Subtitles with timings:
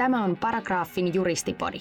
[0.00, 1.78] Tämä on Paragraafin juristipodi.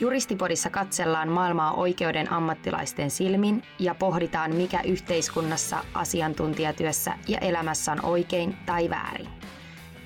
[0.00, 8.56] Juristipodissa katsellaan maailmaa oikeuden ammattilaisten silmin ja pohditaan, mikä yhteiskunnassa, asiantuntijatyössä ja elämässä on oikein
[8.66, 9.28] tai väärin.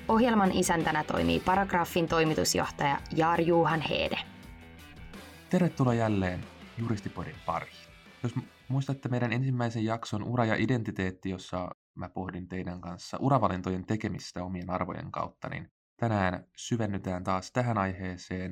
[0.07, 4.19] Ohjelman isäntänä toimii Paragraafin toimitusjohtaja Jaar Juhan Heede.
[5.49, 6.39] Tervetuloa jälleen
[6.77, 7.73] Juristipodin pariin.
[8.23, 8.33] Jos
[8.67, 14.69] muistatte meidän ensimmäisen jakson Ura ja identiteetti, jossa mä pohdin teidän kanssa uravalintojen tekemistä omien
[14.69, 18.51] arvojen kautta, niin tänään syvennytään taas tähän aiheeseen.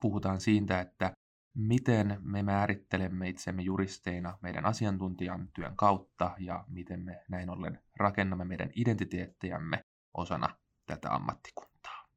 [0.00, 1.12] Puhutaan siitä, että
[1.54, 8.44] miten me määrittelemme itsemme juristeina meidän asiantuntijan työn kautta ja miten me näin ollen rakennamme
[8.44, 9.80] meidän identiteettejämme
[10.14, 12.08] osana tätä ammattikuntaa.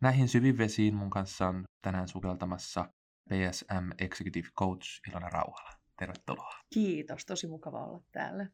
[0.00, 2.92] Näihin syvivesiin mun kanssa on tänään sukeltamassa
[3.28, 5.70] PSM Executive Coach Ilona Rauhala.
[5.98, 6.54] Tervetuloa.
[6.74, 8.46] Kiitos, tosi mukava olla täällä.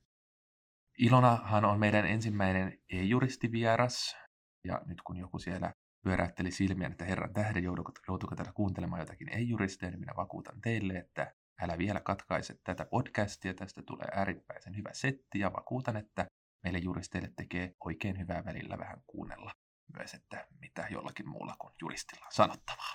[0.99, 4.17] Ilonahan on meidän ensimmäinen ei-juristivieras,
[4.65, 9.91] ja nyt kun joku siellä pyöräytteli silmiä, että herran tähden joutuuko täällä kuuntelemaan jotakin ei-juristeja,
[9.91, 15.39] niin minä vakuutan teille, että älä vielä katkaise tätä podcastia, tästä tulee äärimmäisen hyvä setti,
[15.39, 16.27] ja vakuutan, että
[16.63, 19.53] meille juristeille tekee oikein hyvää välillä vähän kuunnella
[19.99, 22.95] myös, että mitä jollakin muulla kuin juristilla on sanottavaa.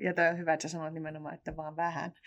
[0.00, 2.12] Ja toi on hyvä, että sä sanoit nimenomaan, että vaan vähän.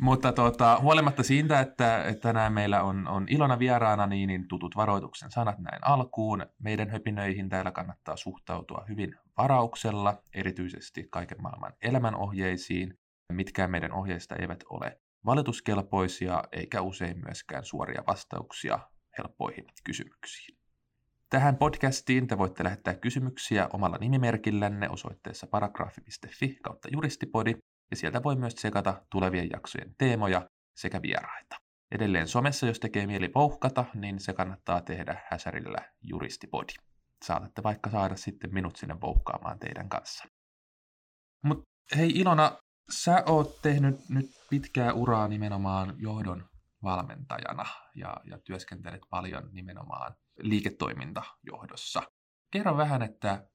[0.00, 4.76] Mutta tuota, huolimatta siitä, että, että tänään meillä on, on Ilona vieraana, niin, niin tutut
[4.76, 6.46] varoituksen sanat näin alkuun.
[6.58, 12.98] Meidän höpinöihin täällä kannattaa suhtautua hyvin varauksella, erityisesti kaiken maailman elämänohjeisiin.
[13.32, 18.78] Mitkään meidän ohjeista eivät ole valituskelpoisia, eikä usein myöskään suoria vastauksia
[19.18, 20.59] helppoihin kysymyksiin.
[21.30, 27.56] Tähän podcastiin te voitte lähettää kysymyksiä omalla nimimerkillänne osoitteessa paragraafi.fi kautta juristipodi,
[27.90, 31.56] ja sieltä voi myös tsekata tulevien jaksojen teemoja sekä vieraita.
[31.90, 36.72] Edelleen somessa, jos tekee mieli pouhkata, niin se kannattaa tehdä häsärillä juristipodi.
[37.24, 40.24] Saatatte vaikka saada sitten minut sinne pouhkaamaan teidän kanssa.
[41.44, 41.64] Mutta
[41.96, 42.58] hei Ilona,
[42.90, 46.48] sä oot tehnyt nyt pitkää uraa nimenomaan johdon
[46.82, 47.64] valmentajana
[47.94, 52.02] ja, ja työskentelet paljon nimenomaan liiketoimintajohdossa.
[52.50, 53.48] Kerro vähän, että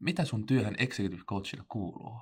[0.00, 2.12] mitä sun työhön executive coachina kuuluu?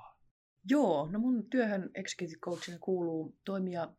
[0.69, 3.89] Joo, no mun työhön executive coachina kuuluu toimia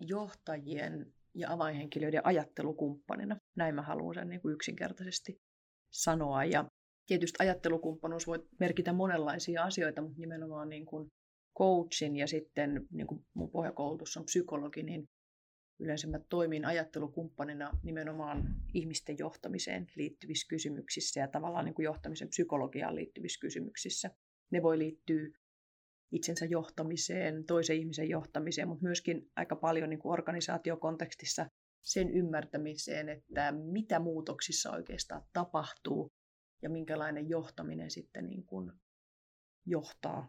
[0.00, 3.36] johtajien ja avainhenkilöiden ajattelukumppanina.
[3.56, 5.40] Näin mä haluan sen niin kuin yksinkertaisesti
[5.90, 6.44] sanoa.
[6.44, 6.64] Ja
[7.06, 11.08] tietysti ajattelukumppanuus voi merkitä monenlaisia asioita, mutta nimenomaan niin kuin
[11.58, 15.08] coachin ja sitten niin kuin mun pohjakoulutus on psykologi, niin
[15.80, 22.94] yleensä mä toimin ajattelukumppanina nimenomaan ihmisten johtamiseen liittyvissä kysymyksissä ja tavallaan niin kuin johtamisen psykologiaan
[22.94, 24.10] liittyvissä kysymyksissä.
[24.50, 25.28] Ne voi liittyä
[26.12, 31.46] itsensä johtamiseen, toisen ihmisen johtamiseen, mutta myöskin aika paljon niin kuin organisaatiokontekstissa
[31.82, 36.12] sen ymmärtämiseen, että mitä muutoksissa oikeastaan tapahtuu
[36.62, 38.72] ja minkälainen johtaminen sitten niin kuin
[39.66, 40.28] johtaa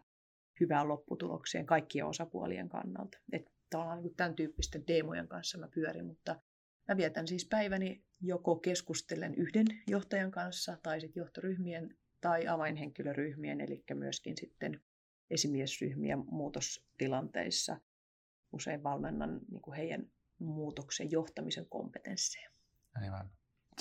[0.60, 3.18] hyvään lopputulokseen kaikkien osapuolien kannalta.
[3.32, 6.40] Et tavallaan niin tämän tyyppisten teemojen kanssa mä pyörin, mutta
[6.88, 13.84] mä vietän siis päiväni joko keskustellen yhden johtajan kanssa tai sitten johtoryhmien tai avainhenkilöryhmien, eli
[13.94, 14.80] myöskin sitten
[15.30, 17.80] esimiesryhmien muutostilanteissa.
[18.52, 20.06] Usein valmennan niin kuin heidän
[20.38, 22.50] muutoksen johtamisen kompetensseja.
[23.02, 23.30] Aivan.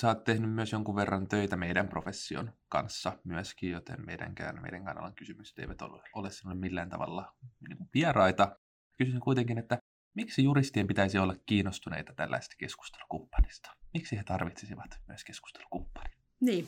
[0.01, 5.15] Sä oot tehnyt myös jonkun verran töitä meidän profession kanssa myöskin, joten meidänkään, meidän kanalan
[5.15, 7.35] kysymykset eivät ole, ole sinulle millään tavalla
[7.67, 8.59] niin kuin vieraita.
[8.97, 9.77] Kysyisin kuitenkin, että
[10.13, 13.69] miksi juristien pitäisi olla kiinnostuneita tällaista keskustelukumppanista?
[13.93, 16.17] Miksi he tarvitsisivat myös keskustelukumppanin?
[16.39, 16.67] Niin.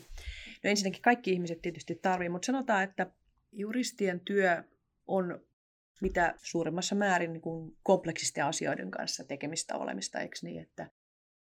[0.63, 3.11] No ensinnäkin kaikki ihmiset tietysti tarvitsevat, mutta sanotaan, että
[3.51, 4.63] juristien työ
[5.07, 5.39] on
[6.01, 10.89] mitä suurimmassa määrin niin kuin kompleksisten asioiden kanssa tekemistä olemista, eikö niin, että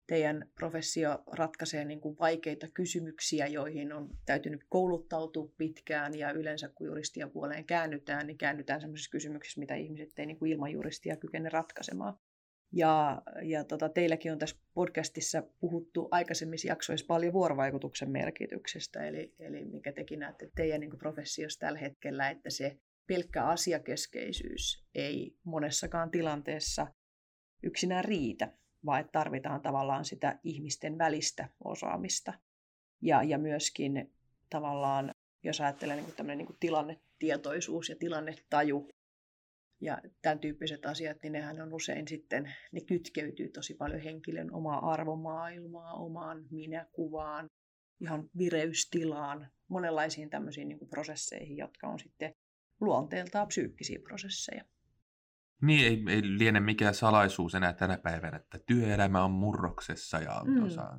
[0.07, 6.87] teidän professio ratkaisee niin kuin vaikeita kysymyksiä, joihin on täytynyt kouluttautua pitkään ja yleensä kun
[6.87, 11.49] juristia puoleen käännytään, niin käännytään sellaisissa kysymyksissä, mitä ihmiset ei niin kuin ilman juristia kykene
[11.49, 12.19] ratkaisemaan.
[12.73, 19.65] Ja, ja tota, teilläkin on tässä podcastissa puhuttu aikaisemmissa jaksoissa paljon vuorovaikutuksen merkityksestä, eli, eli
[19.65, 22.77] mikä tekin näette teidän niin professiossa tällä hetkellä, että se
[23.07, 26.87] pelkkä asiakeskeisyys ei monessakaan tilanteessa
[27.63, 28.53] yksinään riitä,
[28.85, 32.33] vaan että tarvitaan tavallaan sitä ihmisten välistä osaamista.
[33.03, 34.15] Ja, ja myöskin
[34.51, 35.11] tavallaan,
[35.43, 38.89] jos ajattelee niin kuin niin tilannetietoisuus ja tilannetaju
[39.81, 44.91] ja tämän tyyppiset asiat, niin nehän on usein sitten, ne kytkeytyy tosi paljon henkilön omaa
[44.93, 47.47] arvomaailmaa, omaan minäkuvaan,
[48.01, 52.35] ihan vireystilaan, monenlaisiin tämmöisiin niin prosesseihin, jotka on sitten
[52.81, 54.65] luonteeltaan psyykkisiä prosesseja.
[55.63, 60.65] Niin, ei, ei liene mikään salaisuus enää tänä päivänä, että työelämä on murroksessa ja mm.
[60.65, 60.99] osa,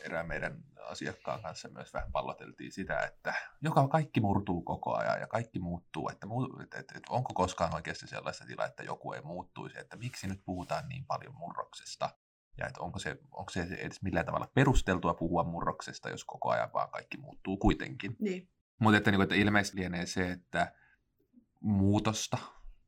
[0.00, 5.26] erään meidän asiakkaan kanssa myös vähän palloteltiin sitä, että joka kaikki murtuu koko ajan ja
[5.26, 6.26] kaikki muuttuu, että,
[6.62, 10.40] että, että, että onko koskaan oikeasti sellaista tilaa, että joku ei muuttuisi, että miksi nyt
[10.44, 12.10] puhutaan niin paljon murroksesta
[12.58, 16.72] ja että onko se, onko se edes millään tavalla perusteltua puhua murroksesta, jos koko ajan
[16.72, 18.16] vaan kaikki muuttuu kuitenkin.
[18.18, 18.48] Niin.
[18.78, 20.74] Mutta että, niin että ilmeisesti lienee se, että
[21.60, 22.38] muutosta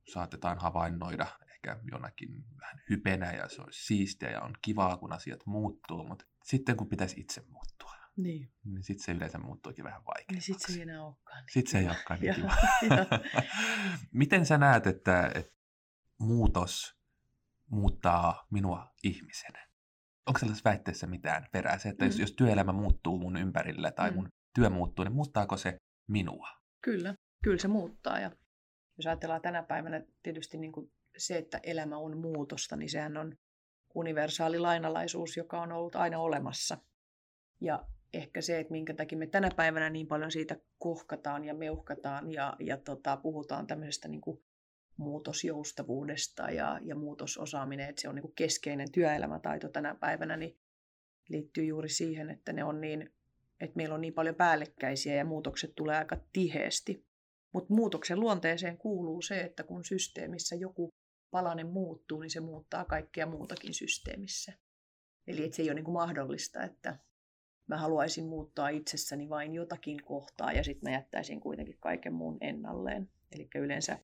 [0.09, 5.41] saatetaan havainnoida ehkä jonakin vähän hypenä ja se olisi siistiä ja on kivaa, kun asiat
[5.47, 10.53] muuttuu, mutta sitten kun pitäisi itse muuttua, niin, niin sitten se yleensä muuttuukin vähän vaikeammaksi.
[10.53, 11.39] niin sitten se ei enää olekaan.
[11.45, 11.53] Niin.
[11.53, 12.57] Sitten se ei olekaan niin kiva.
[14.13, 15.53] Miten sä näet, että, että
[16.19, 16.95] muutos
[17.71, 19.67] muuttaa minua ihmisenä?
[20.27, 21.79] Onko sellaisessa väitteessä mitään perää?
[21.79, 22.21] Se, että jos, Mm.
[22.21, 24.17] jos työelämä muuttuu mun ympärillä tai Mm.
[24.17, 25.79] mun työ muuttuu, niin muuttaako se
[26.09, 26.49] minua?
[26.85, 27.15] Kyllä,
[27.45, 28.21] kyllä se muuttaa.
[28.21, 28.31] Ja
[28.97, 33.37] jos ajatellaan tänä päivänä tietysti niin kuin se, että elämä on muutosta, niin sehän on
[33.95, 36.79] universaali lainalaisuus, joka on ollut aina olemassa.
[37.61, 42.33] Ja ehkä se, että minkä takia me tänä päivänä niin paljon siitä kohkataan ja meuhkataan
[42.33, 44.43] ja, ja tota, puhutaan tämmöisestä niin kuin
[44.97, 50.59] muutosjoustavuudesta ja, ja muutososaaminen, että se on niin kuin keskeinen työelämätaito tänä päivänä, niin
[51.29, 53.13] liittyy juuri siihen, että ne on niin,
[53.61, 57.07] että meillä on niin paljon päällekkäisiä ja muutokset tulee aika tiheesti.
[57.53, 60.89] Mutta muutoksen luonteeseen kuuluu se, että kun systeemissä joku
[61.31, 64.53] palanen muuttuu, niin se muuttaa kaikkea muutakin systeemissä.
[65.27, 66.99] Eli että se ei ole niin kuin mahdollista, että
[67.69, 73.11] mä haluaisin muuttaa itsessäni vain jotakin kohtaa ja sitten mä jättäisin kuitenkin kaiken muun ennalleen.
[73.33, 73.99] Eli yleensä,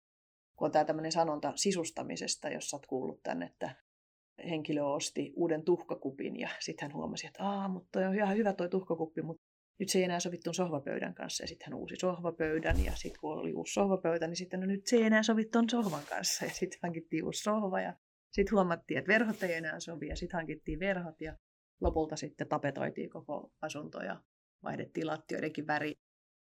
[0.56, 3.74] kun on tämä tämmöinen sanonta sisustamisesta, jos sä oot kuullut tänne, että
[4.50, 8.52] henkilö osti uuden tuhkakupin ja sitten hän huomasi, että aa, mutta toi on ihan hyvä
[8.52, 9.42] toi tuhkakuppi, mutta
[9.78, 11.42] nyt se ei enää sovi tuon sohvapöydän kanssa.
[11.42, 14.86] Ja sitten hän uusi sohvapöydän ja sitten kun oli uusi sohvapöytä, niin sitten no nyt
[14.86, 16.44] se ei enää sovi tuon sohvan kanssa.
[16.44, 17.94] Ja sitten hankittiin uusi sohva ja
[18.32, 21.36] sitten huomattiin, että verhot ei enää sovi ja sitten hankittiin verhot ja
[21.80, 24.22] lopulta sitten tapetoitiin koko asunto ja
[24.62, 25.94] vaihdettiin lattioidenkin väri.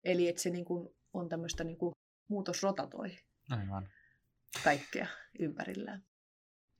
[0.03, 1.93] Eli että se niin kuin on tämmöistä niin kuin
[2.29, 3.17] muutos rotatoi
[3.49, 3.89] Aivan.
[4.63, 5.07] kaikkea
[5.39, 6.03] ympärillään.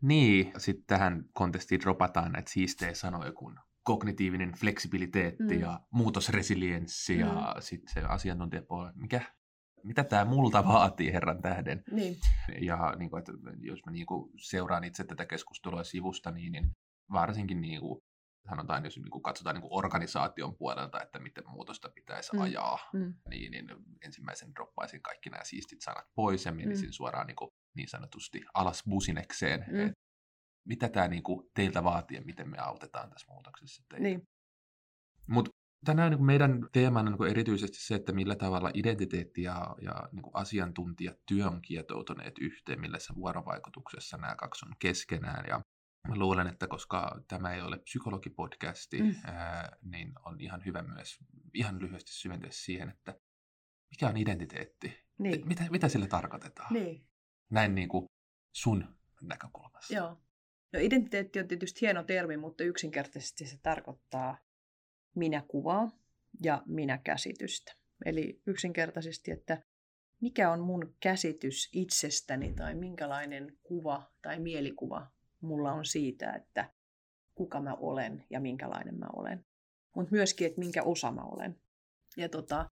[0.02, 3.56] Niin, sitten tähän kontestiin dropataan näitä siistejä sanoja kuin
[3.88, 5.60] kognitiivinen fleksibiliteetti Mm.
[5.62, 7.20] ja muutosresilienssi Mm.
[7.20, 8.92] ja sitten se asiantuntijapuoli.
[8.96, 9.22] Mikä,
[9.84, 11.84] mitä tämä multa vaatii herran tähden?
[11.92, 12.16] Niin,
[12.62, 16.70] Ja niin kuin, että jos mä niin kuin seuraan itse tätä keskustelua sivusta, niin, niin
[17.12, 18.00] varsinkin niin kuin,
[18.50, 22.42] sanotaan, jos niin kuin katsotaan niin kuin organisaation puolelta, että miten muutosta pitäisi Mm.
[22.42, 23.66] ajaa, mm, niin, niin
[24.06, 26.92] ensimmäisen droppaisin kaikki nämä siistit sanat pois ja menisin mm.
[26.92, 29.66] suoraan niin, kuin, niin sanotusti alas businekseen.
[29.72, 29.78] Mm.
[29.78, 29.92] Mm.
[30.68, 34.04] Mitä tämä niin kuin, teiltä vaatii ja miten me autetaan tässä muutoksessa teitä.
[34.04, 34.22] niin,
[35.28, 35.52] Mutta
[35.86, 40.24] tänään niin meidän teemana niin kuin erityisesti se, että millä tavalla identiteetti ja, ja niin
[40.34, 45.46] asiantuntijatyö on kietoutuneet yhteen, millässä vuorovaikutuksessa nämä kaksi on keskenään.
[45.50, 45.62] Ja
[46.08, 49.08] mä luulen, että koska tämä ei ole psykologipodcasti, Mm.
[49.08, 49.16] mm.
[49.24, 51.18] ää, niin on ihan hyvä myös
[51.54, 53.20] ihan lyhyesti syventyä siihen, että
[53.90, 55.04] mikä on identiteetti?
[55.20, 56.74] niin, Mitä, mitä sillä tarkoitetaan?
[56.74, 57.08] niin.
[57.50, 58.06] Näin niin kuin
[58.56, 59.94] sun näkökulmasta.
[59.94, 60.22] Joo.
[60.74, 64.38] No identiteetti on tietysti hieno termi, mutta yksinkertaisesti se tarkoittaa
[65.16, 65.92] minäkuvaa
[66.44, 67.74] ja minäkäsitystä.
[68.06, 69.62] Eli yksinkertaisesti, että
[70.22, 75.12] mikä on mun käsitys itsestäni tai minkälainen kuva tai mielikuva
[75.42, 76.74] mulla on siitä, että
[77.36, 79.46] kuka mä olen ja minkälainen mä olen.
[79.96, 81.62] Mutta myöskin, että minkä osa mä olen.
[82.18, 82.70] Ja tota,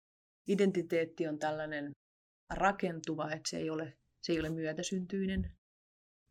[0.48, 1.92] identiteetti on tällainen
[2.54, 5.52] rakentuva, että se ei ole, se ei ole myötäsyntyinen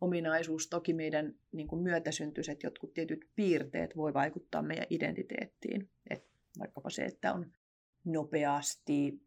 [0.00, 0.69] ominaisuus.
[0.69, 5.90] Toki meidän niin kuin myötäsyntyiset jotkut tietyt piirteet voi vaikuttaa meidän identiteettiin.
[6.11, 6.25] Et
[6.59, 7.52] vaikkapa se, että on
[8.04, 9.21] nopeasti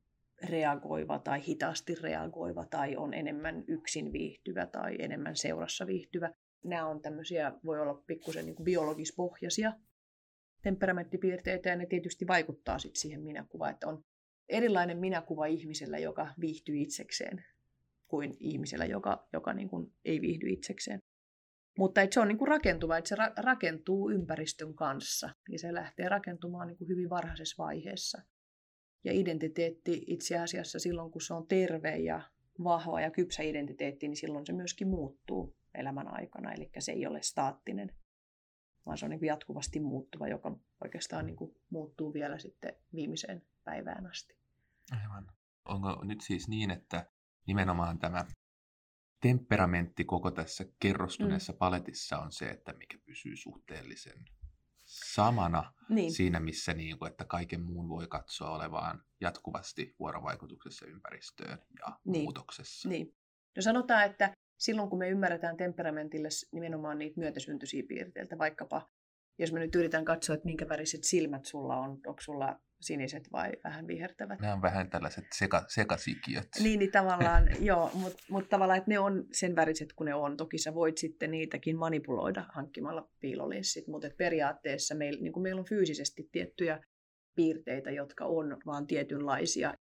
[0.44, 6.32] reagoiva tai hitaasti reagoiva tai on enemmän yksin viihtyvä tai enemmän seurassa viihtyvä.
[6.64, 9.74] Nämä on tämmöisiä, voi olla pikkusen niin biologispohjaisia
[10.62, 14.04] temperamenttipiirteitä ja ne tietysti vaikuttaa sit siihen minäkuvaan, että on
[14.50, 17.46] erilainen minäkuva ihmisellä, joka viihtyy itsekseen
[18.14, 21.00] kuin ihmisellä, joka, joka niin kuin ei viihdy itsekseen.
[21.78, 25.74] Mutta että se on niin kuin rakentuva, että se ra- rakentuu ympäristön kanssa ja se
[25.74, 28.22] lähtee rakentumaan niin kuin hyvin varhaisessa vaiheessa.
[29.04, 32.22] Ja identiteetti itse asiassa silloin, kun se on terve ja
[32.64, 36.54] vahva ja kypsä identiteetti, niin silloin se myöskin muuttuu elämän aikana.
[36.54, 37.96] Eli se ei ole staattinen,
[38.86, 44.06] vaan se on niin jatkuvasti muuttuva, joka oikeastaan niin kuin muuttuu vielä sitten viimeiseen päivään
[44.06, 44.38] asti.
[44.92, 45.28] Aivan.
[45.66, 47.13] Onko nyt siis niin, että
[47.48, 48.26] nimenomaan tämä
[49.22, 51.58] temperamentti koko tässä kerrostuneessa mm.
[51.58, 54.26] paletissa on se, että mikä pysyy suhteellisen
[54.86, 56.14] samana Niin.
[56.14, 62.24] siinä, missä niin kuin, että kaiken muun voi katsoa olevaan jatkuvasti vuorovaikutuksessa ympäristöön ja Niin.
[62.24, 62.90] muutoksessa.
[62.90, 63.16] Niin.
[63.56, 68.90] No sanotaan, että silloin kun me ymmärretään temperamentille nimenomaan niitä myötäsyntyisiä piirteitä, vaikkapa
[69.40, 73.52] Jos me nyt yritän katsoa, että minkä väriset silmät sulla on, onko sulla siniset vai
[73.64, 74.40] vähän vihertävät?
[74.40, 76.48] Nämä on vähän tällaiset seka, sekasikiöt.
[76.60, 80.38] Niin, niin tavallaan, joo, mutta mut tavallaan, että ne on sen väriset kuin ne on.
[80.38, 86.30] Toki sä voit sitten niitäkin manipuloida hankkimalla piilolinssit, mutta periaatteessa meillä, niin meillä on fyysisesti
[86.32, 86.80] tiettyjä
[87.36, 89.74] piirteitä, jotka on vaan tietynlaisia.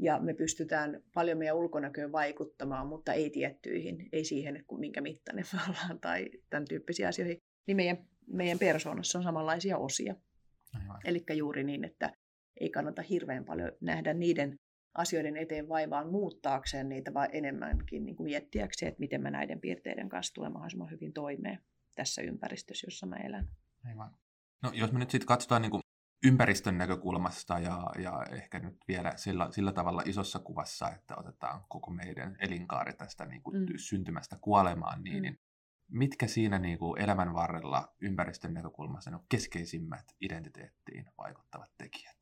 [0.00, 5.58] Ja me pystytään paljon meidän ulkonäköön vaikuttamaan, mutta ei tiettyihin, ei siihen, minkä mittainen me
[5.68, 7.38] ollaan tai tämän tyyppisiä asioihin.
[7.66, 10.14] Niin meidän, meidän persoonassa on samanlaisia osia.
[11.04, 12.12] Eli juuri niin, että
[12.60, 14.58] ei kannata hirveän paljon nähdä niiden
[14.94, 20.08] asioiden eteen vaivaan muuttaakseen niitä, vaan enemmänkin niin kuin miettiäkseen, että miten mä näiden piirteiden
[20.08, 21.58] kanssa tulen mahdollisimman hyvin toimeen
[21.94, 23.48] tässä ympäristössä, jossa mä elän.
[23.84, 24.10] Aivan.
[24.62, 25.82] No jos me nyt sitten katsotaan niin kuin
[26.24, 31.90] ympäristön näkökulmasta ja, ja ehkä nyt vielä sillä, sillä tavalla isossa kuvassa, että otetaan koko
[31.90, 33.66] meidän elinkaari tästä niin kuin mm.
[33.76, 35.22] syntymästä kuolemaan, niin, mm.
[35.22, 35.38] niin
[35.90, 42.16] mitkä siinä niin kuin elämän varrella ympäristön näkökulmasta on keskeisimmät identiteettiin vaikuttavat tekijät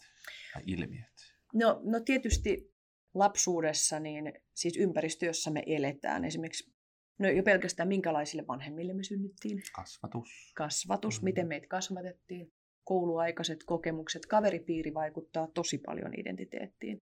[0.53, 1.35] tai ilmiöt?
[1.55, 2.75] No, no tietysti
[3.15, 6.73] lapsuudessa, niin siis ympäristö, jossa me eletään, esimerkiksi
[7.19, 9.63] no jo pelkästään minkälaisille vanhemmille me synnyttiin.
[9.75, 10.53] Kasvatus.
[10.57, 11.25] Kasvatus, mm.
[11.25, 12.53] miten meitä kasvatettiin
[12.85, 16.99] kouluaikaiset kokemukset, kaveripiiri vaikuttaa tosi paljon identiteettiin.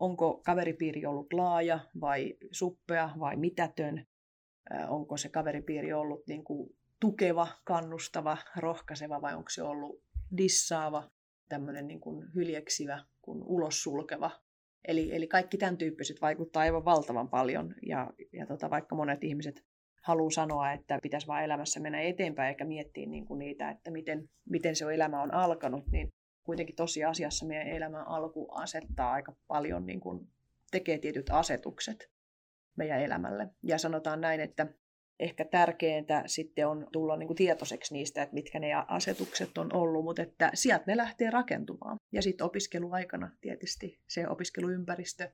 [0.00, 4.06] Onko kaveripiiri ollut laaja vai suppea vai mitätön?
[4.88, 10.02] Onko se kaveripiiri ollut niin kuin tukeva, kannustava, rohkaiseva vai onko se ollut
[10.36, 11.10] dissaava,
[11.48, 14.30] tämmöinen niin kuin hyljeksivä, kun ulos sulkeva.
[14.88, 17.74] Eli, eli kaikki tämän tyyppiset vaikuttaa aivan valtavan paljon.
[17.86, 19.64] Ja, ja tota, vaikka monet ihmiset
[20.02, 24.28] haluaa sanoa, että pitäisi vaan elämässä mennä eteenpäin eikä miettiä niin kuin niitä, että miten,
[24.50, 26.12] miten se elämä on alkanut, niin
[26.44, 30.28] kuitenkin tosiasiassa meidän elämän alku asettaa aika paljon, niin kuin
[30.70, 32.10] tekee tietyt asetukset
[32.76, 33.48] meidän elämälle.
[33.62, 34.66] Ja sanotaan näin, että
[35.20, 40.04] ehkä tärkeintä sitten on tulla niin kuin tietoiseksi niistä, että mitkä ne asetukset on ollut,
[40.04, 41.96] mutta että sieltä ne lähtee rakentumaan.
[42.12, 45.30] Ja sitten opiskeluaikana tietysti se opiskeluympäristö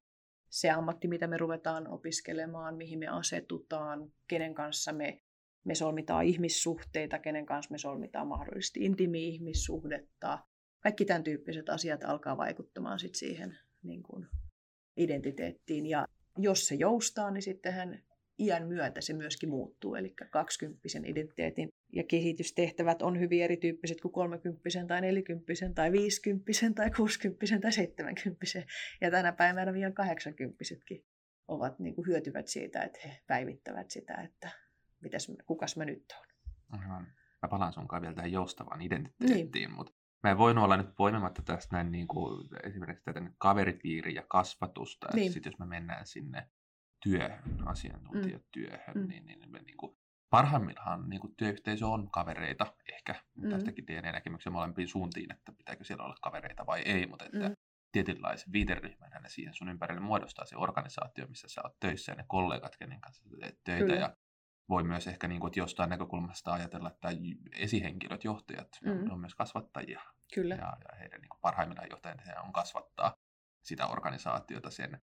[0.50, 5.23] se ammatti, mitä me ruvetaan opiskelemaan, mihin me asetutaan, kenen kanssa me,
[5.64, 10.38] me solmitaan ihmissuhteita, kenen kanssa me solmitaan mahdollisesti intiimi-ihmissuhdetta.
[10.81, 14.26] Kaikki tämän tyyppiset asiat alkaa vaikuttamaan sit siihen niin kuin
[14.97, 15.87] identiteettiin.
[15.87, 18.03] Ja jos se joustaa, niin sittenhän
[18.38, 19.95] iän myötä se myöskin muuttuu.
[19.95, 26.91] Eli 20 identiteetin ja kehitystehtävät on hyvin erityyppiset kuin 30 tai 40 tai 50 tai
[26.91, 28.47] 60 tai 70.
[29.00, 30.64] Ja tänä päivänä vielä 80
[31.49, 34.50] ovat, niin kuin hyötyvät siitä, että he päivittävät sitä, että
[35.00, 36.83] mitäs, kukas mä nyt olen.
[36.83, 37.07] Aivan.
[37.43, 39.73] Mä palaan sunkaan vielä tähän joustavaan identiteettiin, niin.
[39.73, 44.23] mutta mä en voinut olla nyt poimimatta tästä näin niin kuin esimerkiksi tätä kaveripiiri ja
[44.29, 45.07] kasvatusta.
[45.14, 45.33] Niin.
[45.33, 46.49] Sitten jos me mennään sinne
[47.04, 49.08] työhön, asiantuntijatyöhön, mm.
[49.08, 49.96] niin, niin, niin, niin kuin
[50.30, 53.50] parhaimmillaan niin kuin työyhteisö on kavereita, ehkä mm.
[53.50, 57.54] tästäkin DNA-näkemyksen molempiin suuntiin, että pitääkö siellä olla kavereita vai ei, mutta että mm.
[57.92, 62.25] tietynlaisen viiteryhmän ne siihen sun ympärille muodostaa se organisaatio, missä sä oot töissä ja ne
[62.28, 63.87] kollegat, kenen kanssa sä teet töitä.
[63.87, 64.00] Kyllä.
[64.00, 64.16] Ja
[64.68, 67.08] voi myös ehkä niin kuin, että jostain näkökulmasta ajatella, että
[67.52, 68.90] esihenkilöt, johtajat, mm.
[68.90, 70.00] on, on myös kasvattajia.
[70.34, 70.54] Kyllä.
[70.54, 73.14] Ja, ja heidän niin kuin, parhaimmillaan johtajien on kasvattaa
[73.62, 75.00] sitä organisaatiota sen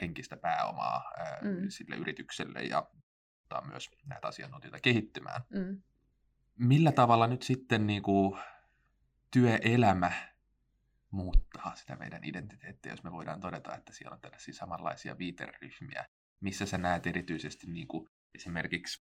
[0.00, 1.68] henkistä pääomaa ää, mm.
[1.68, 2.90] sille yritykselle ja
[3.66, 5.40] myös näitä asiantuntijoita kehittymään.
[5.50, 5.82] Mm.
[6.58, 8.38] Millä tavalla nyt sitten niin kuin,
[9.30, 10.12] työelämä
[11.10, 16.06] muuttaa sitä meidän identiteettiä, jos me voidaan todeta, että siellä on tällaisia samanlaisia viiteryhmiä,
[16.40, 19.04] missä sä näet erityisesti niin kuin esimerkiksi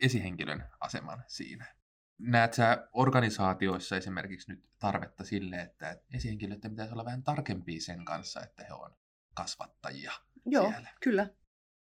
[0.00, 1.74] esihenkilön aseman siinä?
[2.18, 8.40] Näet sä organisaatioissa esimerkiksi nyt tarvetta sille, että esihenkilöiden pitäisi olla vähän tarkempia sen kanssa,
[8.40, 8.96] että he on
[9.34, 10.12] kasvattajia
[10.46, 10.88] Joo, siellä?
[11.00, 11.26] kyllä.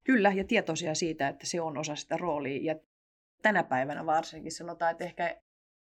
[0.05, 2.73] Kyllä, ja tietoisia siitä, että se on osa sitä roolia.
[2.73, 2.81] Ja
[3.43, 5.43] tänä päivänä varsinkin sanotaan, että ehkä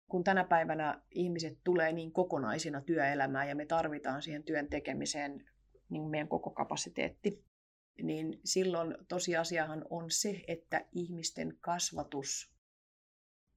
[0.09, 5.51] kun tänä päivänä ihmiset tulee niin kokonaisina työelämään ja me tarvitaan siihen työn tekemiseen
[5.89, 7.45] niin meidän koko kapasiteetti,
[8.03, 12.53] niin silloin tosiasiahan on se, että ihmisten kasvatus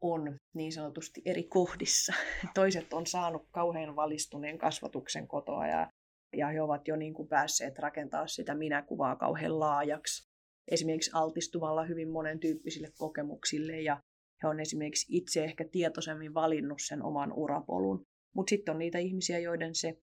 [0.01, 2.13] on niin sanotusti eri kohdissa.
[2.53, 5.91] Toiset on saanut kauhean valistuneen kasvatuksen kotoa ja,
[6.33, 10.31] ja he ovat jo niin kuin päässeet rakentaa sitä minäkuvaa kauhean laajaksi
[10.71, 14.01] esimerkiksi altistumalla hyvin monen tyyppisille kokemuksille ja
[14.43, 18.03] he on esimerkiksi itse ehkä tietoisemmin valinnut sen oman urapolun.
[18.35, 19.97] Mutta sitten on niitä ihmisiä, joiden se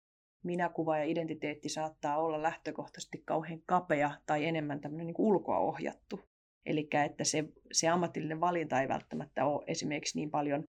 [0.45, 6.21] minäkuva ja identiteetti saattaa olla lähtökohtaisesti kauhean kapea tai enemmän tämmöinen niin ulkoa ohjattu.
[6.66, 10.64] Eli että se, se ammatillinen valinta ei välttämättä ole esimerkiksi niin paljon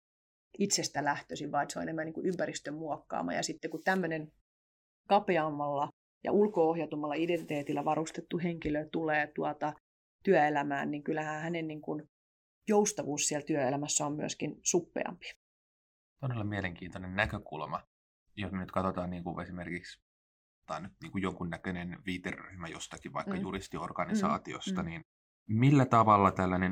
[0.60, 3.34] itsestä lähtöisin, vaan se on enemmän niin kuin ympäristön muokkaama.
[3.34, 4.32] Ja sitten kun tämmöinen
[5.08, 5.90] kapeammalla
[6.24, 9.74] ja ulkoohjatummalla identiteetillä varustettu henkilö tulee tuota
[10.24, 12.04] työelämään, niin kyllähän hänen niin kuin
[12.68, 15.26] joustavuus siellä työelämässä on myöskin suppeampi.
[16.20, 17.82] todella mielenkiintoinen näkökulma.
[18.36, 20.02] Jos me nyt katsotaan niin kuin esimerkiksi
[20.66, 23.42] tai nyt niin kuin jonkunnäköinen viiteryhmä jostakin, vaikka mm.
[23.42, 24.90] juristiorganisaatiosta, mm.
[24.90, 25.02] niin
[25.48, 26.72] millä tavalla tällainen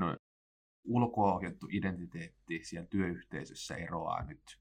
[0.83, 4.60] ulkoohjattu identiteetti siellä työyhteisössä eroaa nyt,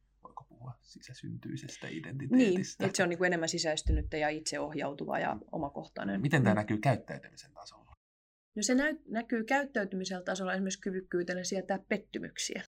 [0.60, 2.84] puhua sisäsyntyisestä identiteetistä?
[2.84, 6.20] Niin, että se on niin kuin enemmän sisäistynyttä ja itseohjautuva ja omakohtainen.
[6.20, 6.58] Miten tämä mm.
[6.58, 7.92] näkyy käyttäytymisen tasolla?
[8.56, 12.62] No se näy, näkyy käyttäytymisellä tasolla esimerkiksi kyvykkyytenä sietää pettymyksiä.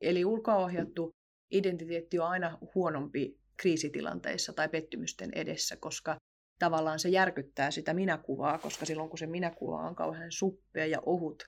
[0.00, 1.10] Eli ulkoohjattu
[1.50, 6.16] identiteetti on aina huonompi kriisitilanteissa tai pettymysten edessä, koska
[6.58, 11.44] tavallaan se järkyttää sitä minäkuvaa, koska silloin kun se minäkuva on kauhean suppea ja ohut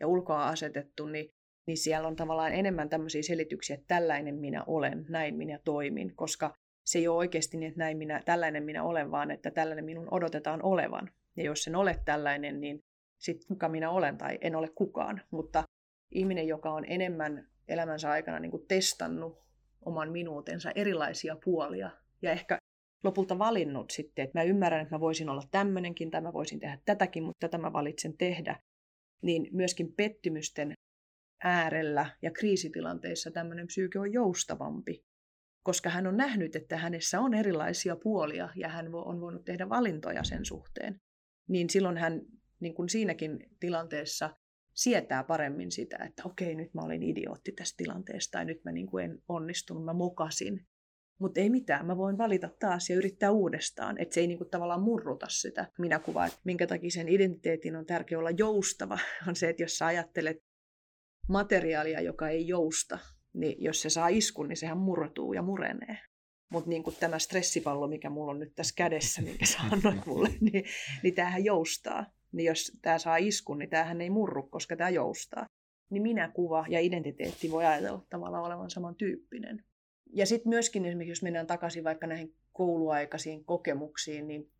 [0.00, 1.28] ja ulkoa asetettu, niin,
[1.66, 6.54] niin siellä on tavallaan enemmän tämmöisiä selityksiä, että tällainen minä olen, näin minä toimin, koska
[6.84, 10.08] se ei ole oikeasti niin, että näin minä, tällainen minä olen, vaan että tällainen minun
[10.10, 11.10] odotetaan olevan.
[11.36, 12.80] Ja jos en ole tällainen, niin
[13.18, 15.22] sitten kuka minä olen tai en ole kukaan.
[15.30, 15.64] Mutta
[16.10, 19.44] ihminen, joka on enemmän elämänsä aikana niin kuin testannut
[19.84, 21.90] oman minuutensa erilaisia puolia
[22.22, 22.58] ja ehkä
[23.04, 26.78] lopulta valinnut sitten, että mä ymmärrän, että mä voisin olla tämmöinenkin tai mä voisin tehdä
[26.84, 28.56] tätäkin, mutta tätä mä valitsen tehdä,
[29.22, 30.72] niin myöskin pettymysten
[31.42, 35.04] äärellä ja kriisitilanteissa tämmöinen psyyke on joustavampi,
[35.62, 40.24] koska hän on nähnyt, että hänessä on erilaisia puolia ja hän on voinut tehdä valintoja
[40.24, 41.00] sen suhteen.
[41.48, 42.20] Niin silloin hän
[42.60, 44.36] niin kuin siinäkin tilanteessa
[44.74, 48.86] sietää paremmin sitä, että okei, nyt mä olin idiootti tästä tilanteesta tai nyt mä niin
[48.86, 50.66] kuin en onnistunut, mä mokasin.
[51.18, 54.00] Mutta ei mitään, mä voin valita taas ja yrittää uudestaan.
[54.00, 56.28] Että se ei niinku tavallaan murruta sitä minäkuvaa.
[56.44, 58.98] Minkä takia sen identiteetin on tärkeää olla joustava,
[59.28, 60.36] on se, että jos sä ajattelet
[61.28, 62.98] materiaalia, joka ei jousta,
[63.32, 65.98] niin jos se saa iskun, niin sehän murtuu ja murenee.
[66.48, 70.28] Mutta niin kuin tämä stressipallo, mikä mulla on nyt tässä kädessä, minkä sä annoit mulle,
[70.50, 70.64] niin,
[71.02, 72.06] niin tämähän joustaa.
[72.32, 75.46] Niin jos tämä saa iskun, niin tämähän ei murru, koska tämä joustaa.
[75.90, 79.64] Niin minäkuva ja identiteetti voi ajatella tavallaan olevan samantyyppinen.
[80.12, 84.50] Ja sitten myöskin esimerkiksi, jos mennään takaisin vaikka näihin kouluaikaisiin kokemuksiin, niin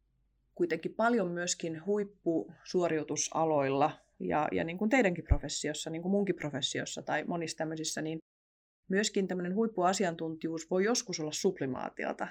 [0.54, 7.24] kuitenkin paljon myöskin huippusuoriutusaloilla ja, ja niin kuin teidänkin professiossa, niin kuin munkin professiossa tai
[7.24, 8.18] monissa tämmöisissä, niin
[8.90, 12.28] myöskin tämmöinen huippuasiantuntijuus voi joskus olla sublimaatiota.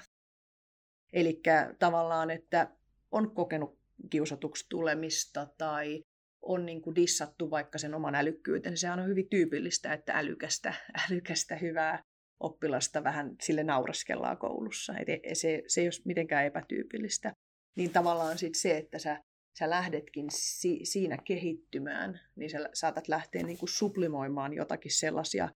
[1.12, 1.42] Eli
[1.78, 2.70] tavallaan, että
[3.10, 3.78] on kokenut
[4.10, 6.02] kiusatuksi tulemista tai
[6.42, 8.80] on niin kuin dissattu vaikka sen oman älykkyytensä.
[8.80, 10.74] Se on hyvin tyypillistä, että älykästä,
[11.10, 12.02] älykästä hyvää
[12.40, 14.94] oppilasta vähän sille nauraskellaan koulussa.
[14.98, 17.32] Et e, se, se ei ole mitenkään epätyypillistä.
[17.76, 19.20] Niin tavallaan sit se, että sä,
[19.58, 25.48] sä lähdetkin si, siinä kehittymään, niin sä saatat lähteä niin kuin sublimoimaan jotakin sellaisia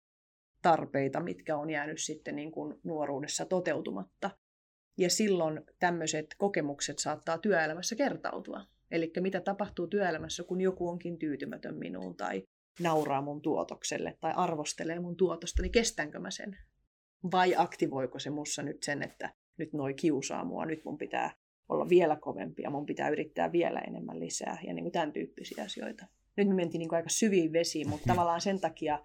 [0.62, 4.30] tarpeita, mitkä on jäänyt sitten niin kuin nuoruudessa toteutumatta.
[4.98, 8.66] Ja silloin tämmöiset kokemukset saattaa työelämässä kertautua.
[8.90, 12.42] Eli mitä tapahtuu työelämässä, kun joku onkin tyytymätön minuun tai
[12.80, 16.58] nauraa mun tuotokselle tai arvostelee mun tuotosta, niin kestänkö mä sen?
[17.32, 21.30] Vai aktivoiko se mussa nyt sen, että nyt noi kiusaa mua, nyt mun pitää
[21.68, 25.64] olla vielä kovempi ja mun pitää yrittää vielä enemmän lisää ja niin kuin tämän tyyppisiä
[25.64, 26.06] asioita.
[26.36, 28.98] Nyt me mentiin niin kuin aika syviin vesiin, mutta tavallaan sen takia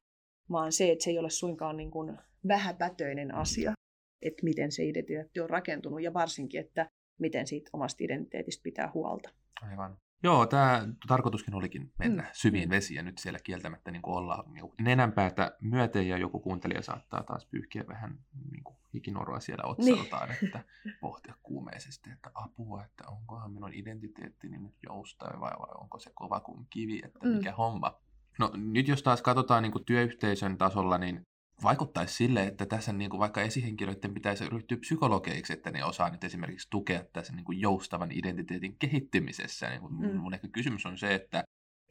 [0.51, 3.73] vaan se, että se ei ole suinkaan niin kuin vähäpätöinen asia,
[4.21, 9.29] että miten se identiteetti on rakentunut ja varsinkin, että miten siitä omasta identiteetistä pitää huolta.
[9.61, 9.97] Aivan.
[10.23, 12.29] Joo, tämä tarkoituskin olikin mennä mm.
[12.33, 12.73] syviin mm.
[12.73, 17.23] vesiin ja nyt siellä kieltämättä niin kuin olla niin nenänpäätä myöten ja joku kuuntelija saattaa
[17.23, 18.19] taas pyyhkiä vähän
[18.51, 20.45] niin kuin hikinoroa siellä otsaltaan, niin.
[20.45, 20.63] että
[21.01, 26.39] pohtia kuumeisesti, että apua, että onkohan minun identiteettini nyt joustaa vai, vai onko se kova
[26.39, 27.55] kuin kivi, että mikä mm.
[27.55, 27.99] homma.
[28.39, 31.21] No nyt jos taas katsotaan niin kuin työyhteisön tasolla, niin
[31.63, 36.23] vaikuttaisi sille, että tässä niin kuin vaikka esihenkilöiden pitäisi ryhtyä psykologeiksi, että ne osaa nyt
[36.23, 39.69] esimerkiksi tukea tässä niin kuin joustavan identiteetin kehittymisessä.
[39.69, 40.17] Niin kuin mm.
[40.17, 41.43] Mun ehkä kysymys on se, että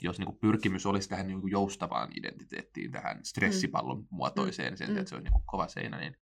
[0.02, 4.06] jos niin kuin pyrkimys olisi tähän niin kuin joustavaan identiteettiin, tähän stressipallon mm.
[4.10, 4.96] muotoiseen, sen, mm.
[4.96, 6.16] että se on niin kuin kova seinä, niin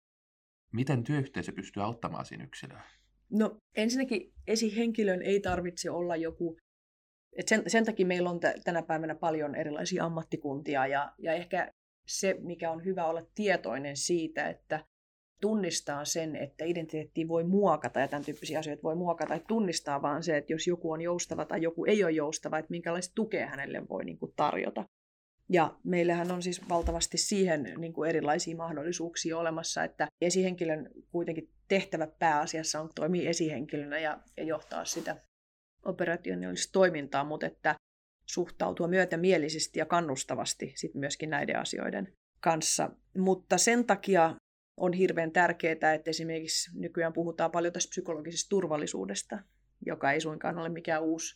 [0.74, 2.84] miten työyhteisö pystyy auttamaan siinä yksilöä?
[3.30, 6.58] No ensinnäkin esihenkilön ei tarvitse olla joku
[7.38, 11.72] et sen, sen takia meillä on t- tänä päivänä paljon erilaisia ammattikuntia ja, ja ehkä
[12.10, 14.86] se, mikä on hyvä olla tietoinen siitä, että
[15.42, 20.24] tunnistaa sen, että identiteetti voi muokata ja tämän tyyppisiä asioita voi muokata, tai tunnistaa vaan
[20.24, 23.88] se, että jos joku on joustava tai joku ei ole joustava, että minkälaista tukea hänelle
[23.90, 24.86] voi niin kuin tarjota.
[25.50, 32.08] Ja meillähän on siis valtavasti siihen niin kuin erilaisia mahdollisuuksia olemassa, että esihenkilön kuitenkin tehtävä
[32.08, 35.16] pääasiassa on toimii esihenkilönä ja, ja johtaa sitä
[35.86, 37.76] operationaalista toimintaa, mutta että
[38.30, 42.90] suhtautua myötämielisesti ja kannustavasti sit myöskin näiden asioiden kanssa.
[43.18, 44.36] Mutta sen takia
[44.78, 49.40] on hirveän tärkeää, että esimerkiksi nykyään puhutaan paljon tästä psykologisesta turvallisuudesta,
[49.86, 51.36] joka ei suinkaan ole mikään uusi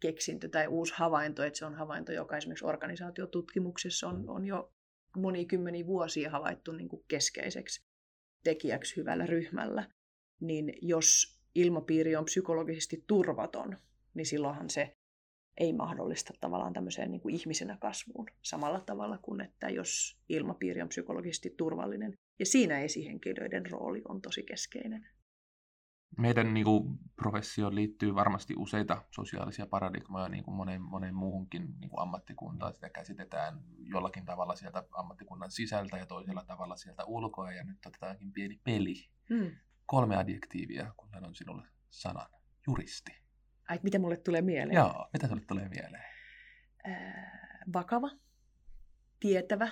[0.00, 4.72] keksintö tai uusi havainto, että se on havainto, joka esimerkiksi organisaatiotutkimuksessa on, on jo
[5.16, 7.80] moni kymmeniä vuosia havaittu niin kuin keskeiseksi.
[8.44, 9.88] tekijäksi hyvällä ryhmällä,
[10.40, 13.78] niin jos ilmapiiri on psykologisesti turvaton,
[14.14, 14.95] niin silloinhan se
[15.56, 20.88] ei mahdollista tavallaan tämmöiseen niin kuin ihmisenä kasvuun samalla tavalla kuin, että jos ilmapiiri on
[20.88, 22.14] psykologisesti turvallinen.
[22.38, 25.08] Ja siinä esihenkilöiden rooli on tosi keskeinen.
[26.18, 31.90] Meidän niin kuin, professioon liittyy varmasti useita sosiaalisia paradigmoja niin kuin moneen, moneen muuhunkin niin
[31.90, 32.74] kuin ammattikuntaan.
[32.74, 37.52] Sitä käsitetään jollakin tavalla sieltä ammattikunnan sisältä ja toisella tavalla sieltä ulkoa.
[37.52, 38.94] Ja nyt otetaankin pieni peli.
[39.28, 39.50] Hmm.
[39.86, 42.30] Kolme adjektiivia, kun sanon sinulle sanan.
[42.66, 43.25] Juristi.
[43.68, 44.76] Ai, mitä mulle tulee mieleen?
[44.76, 46.04] Joo, mitä sulle tulee mieleen?
[46.88, 47.30] Äh,
[47.72, 48.10] vakava,
[49.20, 49.68] tietävä,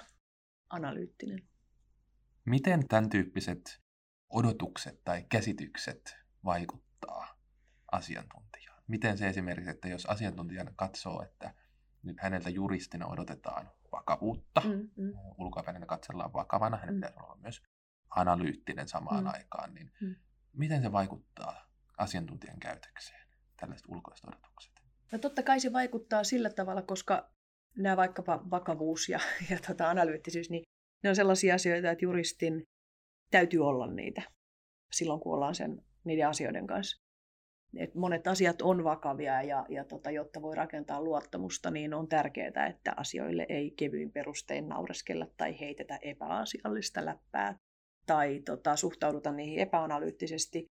[0.70, 1.48] analyyttinen.
[2.44, 3.82] Miten tämän tyyppiset
[4.28, 7.38] odotukset tai käsitykset vaikuttaa
[7.92, 8.82] asiantuntijaan?
[8.86, 11.54] Miten se esimerkiksi, että jos asiantuntija katsoo, että
[12.02, 15.12] nyt häneltä juristina odotetaan vakavuutta, mm, mm.
[15.38, 17.00] ulkoapäin katsellaan vakavana, hänen mm.
[17.00, 17.62] pitäisi olla myös
[18.10, 19.30] analyyttinen samaan mm.
[19.30, 20.14] aikaan, niin mm.
[20.52, 21.66] miten se vaikuttaa
[21.98, 23.23] asiantuntijan käytökseen,
[23.56, 24.72] tällaiset ulkoiset odotukset?
[25.12, 27.30] No totta kai se vaikuttaa sillä tavalla, koska
[27.76, 30.62] nämä vaikkapa vakavuus ja, ja tota analyyttisyys, niin
[31.02, 32.62] ne on sellaisia asioita, että juristin
[33.30, 34.22] täytyy olla niitä
[34.92, 37.04] silloin, kun ollaan sen, niiden asioiden kanssa.
[37.76, 42.66] Et monet asiat on vakavia ja, ja tota, jotta voi rakentaa luottamusta, niin on tärkeää,
[42.66, 47.56] että asioille ei kevyin perustein naureskella tai heitetä epäasiallista läppää
[48.06, 50.66] tai tota, suhtauduta niihin epäanalyyttisesti.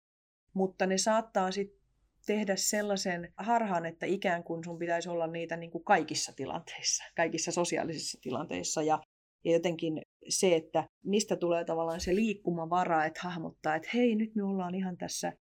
[0.53, 1.80] Mutta ne saattaa sitten
[2.25, 7.51] tehdä sellaisen harhan, että ikään kuin sun pitäisi olla niitä niin kuin kaikissa tilanteissa, kaikissa
[7.51, 8.81] sosiaalisissa tilanteissa.
[8.81, 8.99] Ja,
[9.43, 14.43] ja jotenkin se, että mistä tulee tavallaan se liikkumavara, että hahmottaa, että hei, nyt me
[14.43, 15.33] ollaan ihan tässä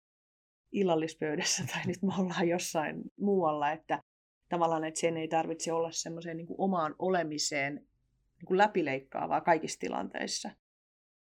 [0.72, 4.04] illallispöydässä tai nyt me ollaan jossain muualla, että
[4.50, 10.52] tavallaan, että sen ei tarvitse olla semmoiseen niin omaan olemiseen niin kuin läpileikkaavaa kaikissa tilanteissa.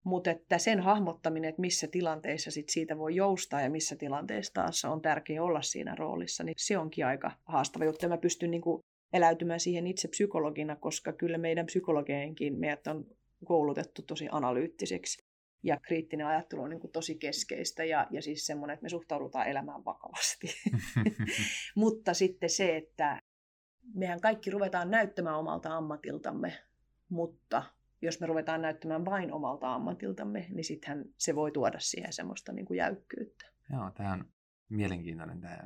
[0.05, 4.85] Mutta että sen hahmottaminen, että missä tilanteissa sit siitä voi joustaa ja missä tilanteessa taas
[4.85, 8.09] on tärkeää olla siinä roolissa, niin se onkin aika haastava juttu.
[8.09, 8.83] Mä pystyn niin kuin
[9.13, 13.07] eläytymään siihen itse psykologina, koska kyllä meidän psykologeenkin meidät on
[13.45, 15.25] koulutettu tosi analyyttiseksi.
[15.63, 19.49] Ja kriittinen ajattelu on niin kuin tosi keskeistä ja, ja siis semmoinen, että me suhtaudutaan
[19.49, 20.47] elämään vakavasti.
[21.77, 23.23] Mutta sitten se, että
[23.95, 26.53] mehän kaikki ruvetaan näyttämään omalta ammatiltamme,
[27.09, 27.63] mutta
[28.03, 32.67] jos me ruvetaan näyttämään vain omalta ammatiltamme, niin sittenhän se voi tuoda siihen semmoista niin
[32.67, 33.47] kuin jäykkyyttä.
[33.73, 34.25] Joo, tämä on
[34.69, 35.41] mielenkiintoinen.
[35.41, 35.59] Tämä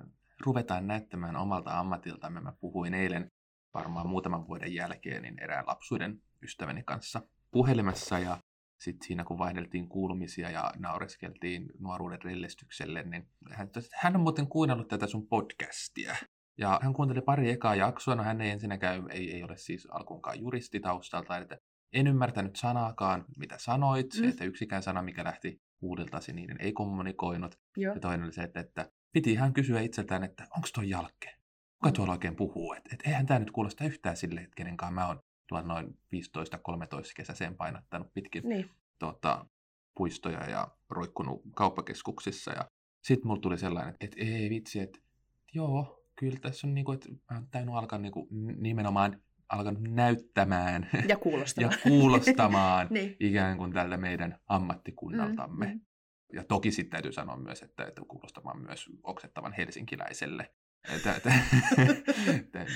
[0.46, 2.40] ruvetaan näyttämään omalta ammatiltamme.
[2.40, 3.30] Mä puhuin eilen
[3.74, 8.38] varmaan muutaman vuoden jälkeen niin erään lapsuuden ystäväni kanssa puhelimessa ja
[8.78, 14.88] sitten siinä kun vaihdeltiin kuulumisia ja naureskeltiin nuoruuden rellestykselle, niin hän, hän on muuten kuunnellut
[14.88, 16.16] tätä sun podcastia.
[16.58, 20.40] Ja hän kuunteli pari ekaa jaksoa, no hän ei ensinnäkään, ei, ei ole siis alkuunkaan
[20.40, 21.58] juristi taustalta, että
[21.94, 24.28] en ymmärtänyt sanaakaan, mitä sanoit, mm.
[24.28, 27.58] että yksikään sana, mikä lähti huudiltasi, niin ei kommunikoinut.
[27.76, 27.94] Joo.
[27.94, 31.36] Ja toinen oli se, että, että piti ihan kysyä itseltään, että onko toi jalke?
[31.78, 32.72] Kuka tuolla oikein puhuu?
[32.72, 35.90] Että et, eihän tämä nyt kuulosta yhtään sille, että kenenkaan mä oon tuolla noin 15-13
[37.16, 38.70] kesäseen painattanut pitkin niin.
[38.98, 39.46] tuota,
[39.96, 42.52] puistoja ja roikkunut kauppakeskuksissa.
[42.52, 42.64] Ja
[43.02, 44.98] sitten mulla tuli sellainen, että, ei vitsi, että
[45.54, 49.22] joo, kyllä tässä on niin kuin, että mä oon täynnä alkaa niin kuin, nimenomaan
[49.54, 53.16] alkanut näyttämään ja kuulostamaan, ja kuulostamaan niin.
[53.20, 55.66] ikään kuin tältä meidän ammattikunnaltamme.
[55.66, 55.80] Mm, mm.
[56.32, 60.50] Ja toki sitten täytyy sanoa myös, että, että kuulostamaan myös oksettavan helsinkiläiselle.
[60.96, 61.32] Että, että,
[62.36, 62.66] että,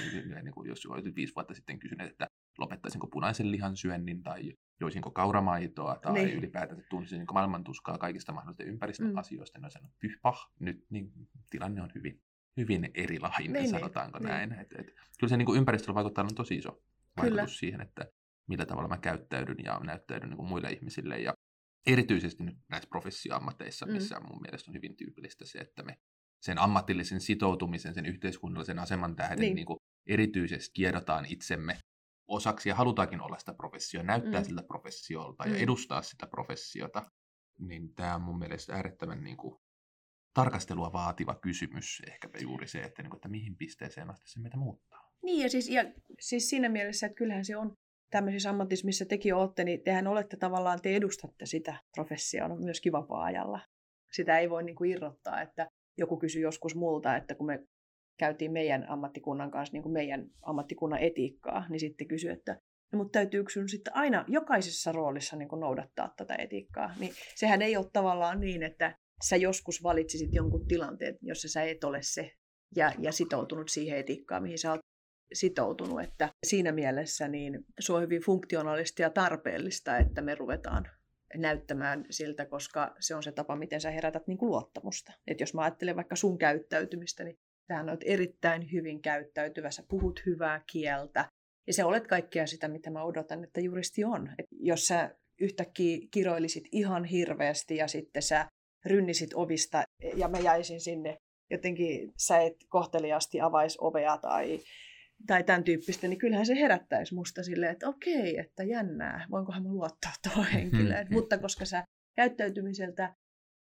[0.43, 5.11] niin kuin jos olisit viisi vuotta sitten kysynyt, että lopettaisinko punaisen lihan syönnin tai joisinko
[5.11, 6.39] kauramaitoa tai niin.
[6.39, 9.63] ylipäätään tunnisin niin maailmantuskaa kaikista mahdollisista ympäristöasioista, mm.
[9.63, 11.13] niin sanoin, pyhpah, nyt niin,
[11.51, 12.23] tilanne on hyvin
[12.57, 14.53] hyvin erilainen, niin, niin, sanotaanko niin, näin.
[14.53, 14.87] Et, et,
[15.21, 16.83] kyllä se niin kuin ympäristöllä vaikuttaa on tosi iso
[17.17, 17.47] vaikutus kyllä.
[17.47, 18.07] siihen, että
[18.49, 21.19] millä tavalla mä käyttäydyn ja näyttäydyn niin kuin muille ihmisille.
[21.19, 21.35] Ja
[21.87, 23.93] erityisesti nyt näissä professioammateissa, mm.
[23.93, 25.97] missä mun mielestä on hyvin tyypillistä se, että me
[26.43, 29.55] sen ammatillisen sitoutumisen, sen yhteiskunnallisen aseman tähden niin.
[29.55, 31.79] Niin kuin erityisesti kierrotaan itsemme
[32.29, 34.45] osaksi ja halutaankin olla sitä professioa, näyttää mm.
[34.45, 35.53] siltä professiolta mm.
[35.53, 37.11] ja edustaa sitä professiota,
[37.59, 39.61] niin tämä on mun mielestä äärettömän niin kuin
[40.39, 44.57] tarkastelua vaativa kysymys, ehkäpä juuri se, että, niin kuin, että mihin pisteeseen asti se meitä
[44.57, 45.13] muuttaa.
[45.23, 45.85] Niin, ja siis, ja
[46.21, 47.73] siis siinä mielessä, että kyllähän se on
[48.11, 53.61] tämmöisissä ammatissa, missä tekin olette, niin tehän olette tavallaan, te edustatte sitä professiota myöskin vapaa-ajalla.
[54.13, 57.65] Sitä ei voi niin kuin irrottaa, että joku kysyi joskus multa, että kun me
[58.19, 62.61] käytiin meidän ammattikunnan kanssa niin kuin meidän ammattikunnan etiikkaa, niin sitten kysyi, että
[62.93, 66.95] no, mutta täytyykö sinun sitten aina jokaisessa roolissa niin kuin noudattaa tätä etiikkaa?
[66.99, 71.85] Niin sehän ei ole tavallaan niin, että sä joskus valitsisit jonkun tilanteen, jossa sä et
[71.85, 72.33] ole se
[72.77, 74.81] ja, ja sitoutunut siihen etiikkaan, mihin sä oot
[75.33, 76.03] sitoutunut.
[76.03, 80.91] Että siinä mielessä niin se on hyvin funktionaalista ja tarpeellista, että me ruvetaan
[81.35, 85.13] näyttämään siltä, koska se on se tapa, miten sä herätät niin kuin luottamusta.
[85.27, 90.23] Et jos mä ajattelen vaikka sun käyttäytymistä, niin sähän olet erittäin hyvin käyttäytyvä, sä puhut
[90.27, 91.29] hyvää kieltä,
[91.67, 94.31] ja sä olet kaikkea sitä, mitä mä odotan, että juristi on.
[94.39, 98.47] Et jos sä yhtäkkiä kiroilisit ihan hirveästi ja sitten sä
[98.85, 99.83] rynnisit ovista
[100.15, 101.19] ja mä jäisin sinne
[101.51, 104.61] jotenkin sä et kohteliaasti avaisi ovea tai,
[105.27, 109.73] tai tämän tyyppistä, niin kyllähän se herättäisi musta silleen, että okei, että jännää, voinkohan mä
[109.73, 111.05] luottaa tuohon henkilöön.
[111.05, 111.15] Mm-hmm.
[111.15, 111.85] Mutta koska sä
[112.17, 113.15] käyttäytymiseltä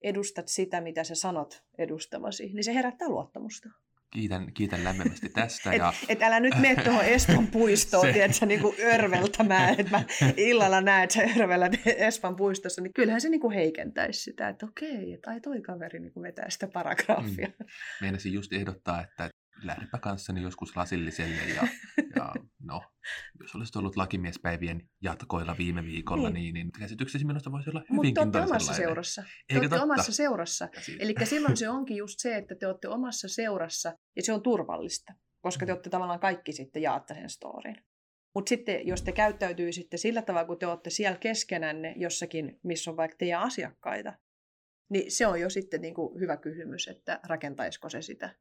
[0.02, 3.70] edustat sitä, mitä sä sanot edustavasi, niin se herättää luottamusta.
[4.16, 5.72] Kiitän, kiitän lämpimästi tästä.
[5.72, 5.94] et, ja...
[6.10, 8.14] et älä nyt mene tuohon Espan puistoon, se...
[8.14, 10.04] tiedätkö, niin kuin örveltämään, että mä
[10.38, 14.66] illalla näen, että sä örvelät Espan puistossa, niin kyllähän se niin kuin heikentäisi sitä, että
[14.66, 17.48] okei, että ai toi kaveri niin kuin vetää sitä paragraafia.
[17.48, 17.66] Mm.
[18.02, 19.30] Meinasin just ehdottaa, että
[19.64, 21.68] lähdepä kanssani joskus lasilliselle ja,
[22.16, 22.34] ja
[22.66, 22.82] no,
[23.42, 27.96] jos olisit ollut lakimiespäivien jatkoilla viime viikolla, niin, niin, niin käsityksesi minusta voisi olla hyvinkin
[27.96, 29.24] Mutta te olette omassa seurassa.
[29.48, 30.70] Te olette omassa seurassa.
[31.00, 35.14] Eli silloin se onkin just se, että te olette omassa seurassa ja se on turvallista,
[35.42, 35.76] koska te mm.
[35.76, 37.76] olette tavallaan kaikki sitten jaatte sen storin.
[38.36, 42.92] Mutta sitten jos te käyttäytyy sitten sillä tavalla, kun te olette siellä keskenänne jossakin, missä
[42.92, 44.14] on vaikka teidän asiakkaita,
[44.90, 48.36] niin se on jo sitten niin kuin hyvä kysymys, että rakentaisiko se sitä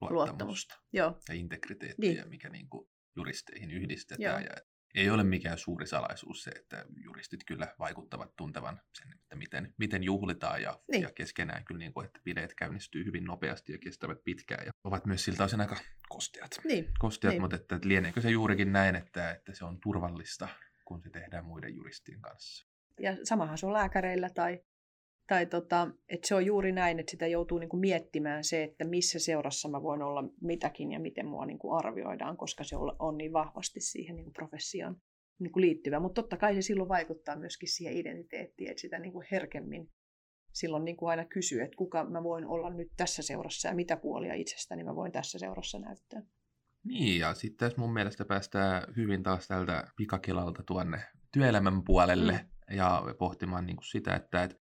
[0.00, 0.14] luottamusta.
[0.14, 0.74] luottamusta.
[0.92, 1.20] Joo.
[1.28, 2.28] Ja integriteettiä, niin.
[2.28, 4.42] mikä niin kuin juristeihin yhdistetään.
[4.44, 4.52] Joo.
[4.54, 4.60] Ja
[4.94, 10.02] ei ole mikään suuri salaisuus se, että juristit kyllä vaikuttavat tuntevan sen, että miten, miten
[10.02, 11.02] juhlitaan ja, niin.
[11.02, 15.06] ja keskenään kyllä, niin kuin, että bileet käynnistyy hyvin nopeasti ja kestävät pitkään ja ovat
[15.06, 15.76] myös siltä osin aika
[16.08, 16.50] kosteat.
[16.64, 16.88] Niin.
[16.98, 17.40] Kosteat, niin.
[17.42, 20.48] mutta että lieneekö se juurikin näin, että, että se on turvallista,
[20.84, 22.66] kun se tehdään muiden juristien kanssa.
[23.00, 24.60] Ja samahan se on lääkäreillä tai
[25.30, 29.18] tai tota, että se on juuri näin, että sitä joutuu niinku miettimään se, että missä
[29.18, 33.80] seurassa mä voin olla mitäkin ja miten mua niinku arvioidaan, koska se on niin vahvasti
[33.80, 34.96] siihen niinku professioon
[35.40, 36.00] niinku liittyvä.
[36.00, 39.90] Mutta totta kai se silloin vaikuttaa myöskin siihen identiteettiin, että sitä niinku herkemmin
[40.52, 44.34] silloin niinku aina kysyy, että kuka mä voin olla nyt tässä seurassa ja mitä puolia
[44.34, 46.22] itsestäni mä voin tässä seurassa näyttää.
[46.84, 52.76] Niin, ja sitten tässä mun mielestä päästään hyvin taas tältä pikakelalta tuonne työelämän puolelle mm.
[52.76, 54.59] ja pohtimaan niin kuin sitä, että, että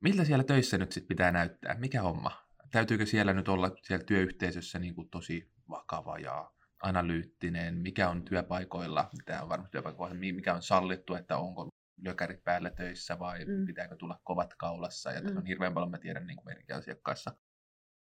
[0.00, 1.74] Miltä siellä töissä nyt sit pitää näyttää?
[1.78, 2.46] Mikä homma?
[2.70, 6.50] Täytyykö siellä nyt olla siellä työyhteisössä niin kuin tosi vakava ja
[6.82, 7.74] analyyttinen?
[7.74, 11.68] Mikä on työpaikoilla, tämä on varmasti työpaikoilla, mikä on sallittu, että onko
[12.04, 13.66] lökärit päällä töissä vai mm.
[13.66, 15.10] pitääkö tulla kovat kaulassa?
[15.10, 15.36] Ja mm.
[15.36, 17.36] on hirveän paljon, mä tiedän niin kuin asiakkaissa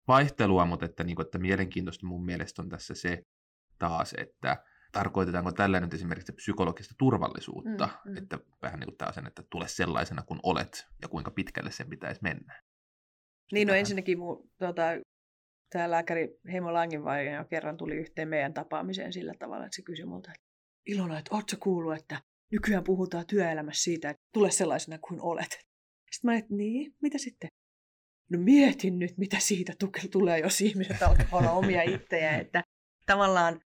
[0.08, 3.22] vaihtelua, mutta että, niin kuin, että mielenkiintoista mun mielestä on tässä se
[3.78, 8.16] taas, että tarkoitetaanko tällä nyt esimerkiksi psykologista turvallisuutta, mm, mm.
[8.16, 12.20] että vähän niin kuin sen, että tule sellaisena kuin olet ja kuinka pitkälle sen pitäisi
[12.22, 12.62] mennä.
[13.52, 14.82] Niin, no ensinnäkin mun, tota,
[15.70, 20.04] tämä lääkäri Heimo Langinvainen jo kerran tuli yhteen meidän tapaamiseen sillä tavalla, että se kysyi
[20.04, 20.48] multa, että
[20.86, 22.20] Ilona, että ootko kuullut, että
[22.52, 25.58] nykyään puhutaan työelämässä siitä, että tule sellaisena kuin olet.
[26.12, 27.48] Sitten mä että niin, mitä sitten?
[28.30, 29.72] No mietin nyt, mitä siitä
[30.10, 32.62] tulee, jos ihmiset alkaa olla omia ittejä, että
[33.06, 33.60] tavallaan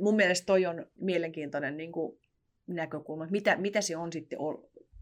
[0.00, 2.18] mun mielestä toi on mielenkiintoinen niin kuin
[2.66, 4.38] näkökulma, mitä, mitä se on sitten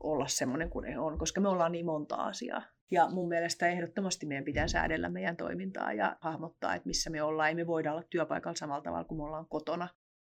[0.01, 2.63] olla semmoinen kuin on, koska me ollaan niin monta asiaa.
[2.91, 7.49] Ja mun mielestä ehdottomasti meidän pitää säädellä meidän toimintaa ja hahmottaa, että missä me ollaan.
[7.49, 9.89] Ei me voida olla työpaikalla samalla tavalla kuin me ollaan kotona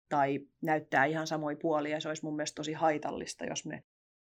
[0.08, 2.00] tai näyttää ihan samoin puolia.
[2.00, 3.82] Se olisi mun mielestä tosi haitallista, jos me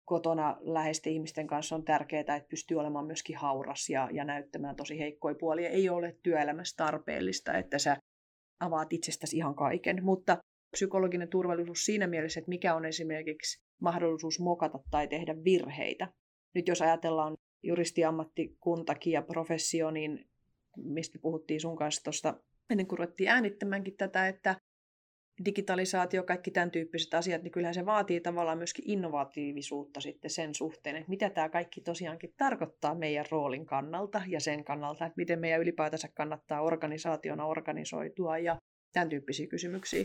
[0.04, 4.98] kotona läheisten ihmisten kanssa on tärkeää, että pystyy olemaan myöskin hauras ja, ja näyttämään tosi
[4.98, 5.68] heikkoja puolia.
[5.68, 7.96] Ei ole työelämässä tarpeellista, että sä
[8.60, 10.04] avaat itsestäsi ihan kaiken.
[10.04, 10.38] Mutta
[10.70, 16.08] psykologinen turvallisuus siinä mielessä, että mikä on esimerkiksi mahdollisuus mokata tai tehdä virheitä.
[16.54, 20.28] Nyt jos ajatellaan juristiammattikuntakin ja professio, niin
[20.76, 22.40] mistä puhuttiin sun kanssa tuosta
[22.70, 24.56] ennen kuin ruvettiin äänittämäänkin tätä, että
[25.44, 30.96] digitalisaatio, kaikki tämän tyyppiset asiat, niin kyllähän se vaatii tavallaan myöskin innovatiivisuutta sitten sen suhteen,
[30.96, 35.60] että mitä tämä kaikki tosiaankin tarkoittaa meidän roolin kannalta ja sen kannalta, että miten meidän
[35.60, 38.56] ylipäätänsä kannattaa organisaationa organisoitua ja
[38.92, 40.04] tämän tyyppisiä kysymyksiä.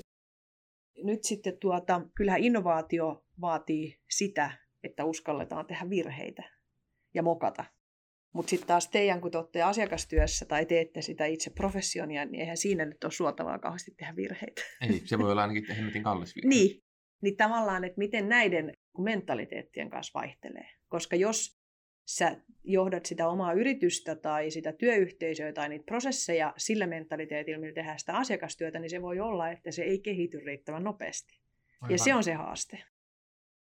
[1.04, 4.52] Nyt sitten tuota, kyllähän innovaatio vaatii sitä,
[4.84, 6.44] että uskalletaan tehdä virheitä
[7.14, 7.66] ja mokata
[8.34, 12.58] mutta sitten taas teidän, kun te olette asiakastyössä tai teette sitä itse professionia, niin eihän
[12.58, 14.62] siinä nyt ole suotavaa kauheasti tehdä virheitä.
[14.82, 16.50] Ei, se voi olla ainakin hemmetin kallis virhe.
[16.50, 16.84] niin,
[17.22, 20.70] niin tavallaan, että miten näiden mentaliteettien kanssa vaihtelee.
[20.88, 21.60] Koska jos
[22.06, 28.00] sä johdat sitä omaa yritystä tai sitä työyhteisöä tai niitä prosesseja sillä mentaliteetillä, millä tehdään
[28.00, 31.40] sitä asiakastyötä, niin se voi olla, että se ei kehity riittävän nopeasti.
[31.82, 31.92] Aivan.
[31.92, 32.84] Ja se on se haaste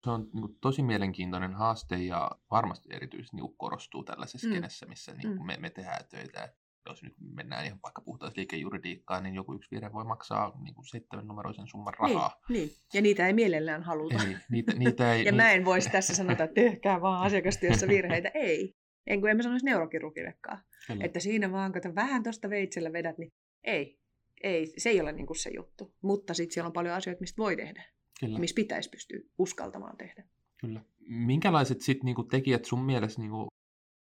[0.06, 4.89] se on niin kuin, tosi mielenkiintoinen haaste ja varmasti erityisesti niin korostuu tällaisessa mm.
[4.89, 5.46] missä niin kuin, mm.
[5.46, 6.54] me, me tehdään töitä.
[6.89, 10.86] jos nyt mennään ihan vaikka puhutaan liikejuridiikkaan, niin joku yksi virhe voi maksaa niin kuin
[10.86, 12.41] seitsemän numeroisen summan rahaa.
[12.50, 14.24] Niin, niin, ja niitä ei mielellään haluta.
[14.24, 18.32] Ei, niitä, niitä ei, ja mä en voisi tässä sanota, että tehkää vaan asiakastyössä virheitä.
[18.50, 18.76] Ei.
[19.08, 20.63] En kuin en mä sanoisi neurokirurgillekaan.
[20.88, 21.06] Kyllä.
[21.06, 24.00] Että siinä vaan, kun vähän tuosta veitsellä vedät, niin ei.
[24.44, 25.94] Ei, se ei ole niin kuin se juttu.
[26.02, 27.95] Mutta sitten siellä on paljon asioita, mistä voi tehdä.
[28.19, 28.39] Kyllä.
[28.39, 30.23] Missä pitäisi pystyä uskaltamaan tehdä.
[30.62, 30.82] Kyllä.
[31.08, 33.47] Minkälaiset sitten niinku tekijät sun mielestä niinku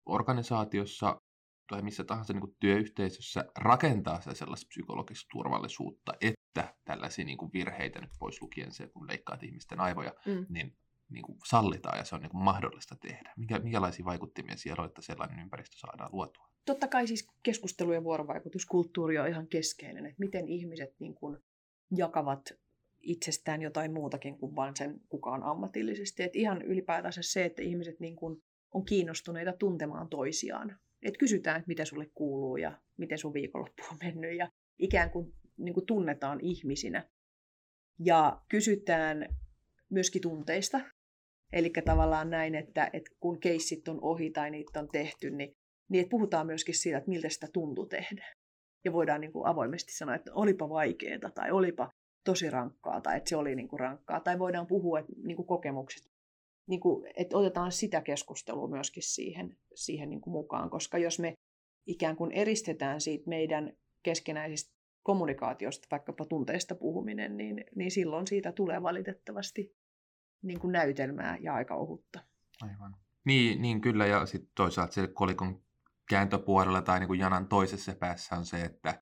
[0.05, 1.21] organisaatiossa
[1.69, 8.11] tai missä tahansa niinku työyhteisössä rakentaa se sellaista psykologista turvallisuutta, että tällaisia niinku virheitä nyt
[8.19, 10.45] pois lukien se, kun leikkaat ihmisten aivoja, mm.
[10.49, 10.77] niin
[11.09, 13.33] niin kuin sallitaan ja se on niin kuin mahdollista tehdä?
[13.37, 16.49] Mikä, minkälaisia vaikuttimia siellä on, että sellainen ympäristö saadaan luotua?
[16.65, 21.37] Totta kai siis keskustelu ja vuorovaikutuskulttuuri on ihan keskeinen, että miten ihmiset niin kuin
[21.97, 22.49] jakavat
[23.07, 26.23] itsestään jotain muutakin kuin vain sen kukaan ammatillisesti.
[26.23, 28.41] Et ihan ylipäätänsä se, että ihmiset niin kuin
[28.73, 30.79] on kiinnostuneita tuntemaan toisiaan.
[31.01, 35.33] Et kysytään, että mitä sulle kuuluu ja miten sun viikonloppu on mennyt ja ikään kuin,
[35.57, 37.09] niin kuin tunnetaan ihmisinä.
[37.99, 39.35] Ja kysytään
[39.89, 40.81] myöskin tunteista.
[41.53, 45.53] Eli tavallaan näin, että, että kun keissit on ohi tai niitä on tehty, niin,
[45.89, 48.33] niin että puhutaan myöskin siitä, että miltä sitä tuntuu tehdä.
[48.85, 51.89] Ja voidaan niin kuin avoimesti sanoa, että olipa vaikeaa tai olipa
[52.23, 54.19] tosi rankkaa tai että se oli niin kuin rankkaa.
[54.19, 56.09] Tai voidaan puhua että, niin kuin kokemuksista.
[56.67, 61.33] Niin kuin, että otetaan sitä keskustelua myöskin siihen, siihen niin kuin mukaan, koska jos me
[61.85, 68.83] ikään kuin eristetään siitä meidän keskenäisistä kommunikaatiosta, vaikkapa tunteista puhuminen, niin, niin silloin siitä tulee
[68.83, 69.75] valitettavasti
[70.41, 72.19] niin kuin näytelmää ja aika ohutta.
[72.61, 72.95] Aivan.
[73.25, 75.61] Niin, niin kyllä, ja sitten toisaalta se kolikon
[76.09, 79.01] kääntöpuolella tai niin kuin janan toisessa päässä on se, että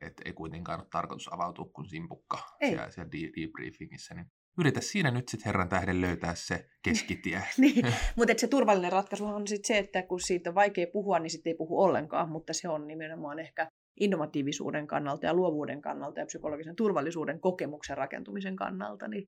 [0.00, 2.68] et ei kuitenkaan ole tarkoitus avautua kuin simpukka ei.
[2.68, 4.14] siellä, siellä debriefingissä.
[4.14, 4.26] Niin
[4.58, 7.42] yritä siinä nyt sitten herran tähden löytää se keskitie.
[7.58, 11.30] niin, mutta se turvallinen ratkaisu on sitten se, että kun siitä on vaikea puhua, niin
[11.30, 13.68] sitten ei puhu ollenkaan, mutta se on nimenomaan ehkä
[14.00, 19.24] innovatiivisuuden kannalta ja luovuuden kannalta ja psykologisen turvallisuuden kokemuksen rakentumisen kannalta, niin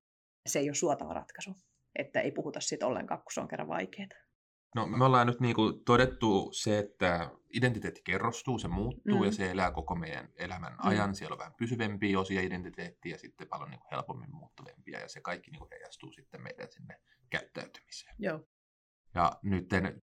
[0.46, 1.54] se ei ole suotava ratkaisu,
[1.98, 4.08] että ei puhuta siitä ollenkaan, kun se on kerran vaikeaa.
[4.74, 9.24] No me ollaan nyt niin kuin todettu se, että identiteetti kerrostuu, se muuttuu mm.
[9.24, 10.78] ja se elää koko meidän elämän mm.
[10.80, 11.14] ajan.
[11.14, 15.20] Siellä on vähän pysyvempiä osia identiteettiä ja sitten paljon niin kuin helpommin muuttuvempia ja se
[15.20, 17.00] kaikki niin kuin heijastuu sitten meidän sinne
[17.30, 18.14] käyttäytymiseen.
[18.18, 18.40] Joo.
[19.14, 19.68] Ja nyt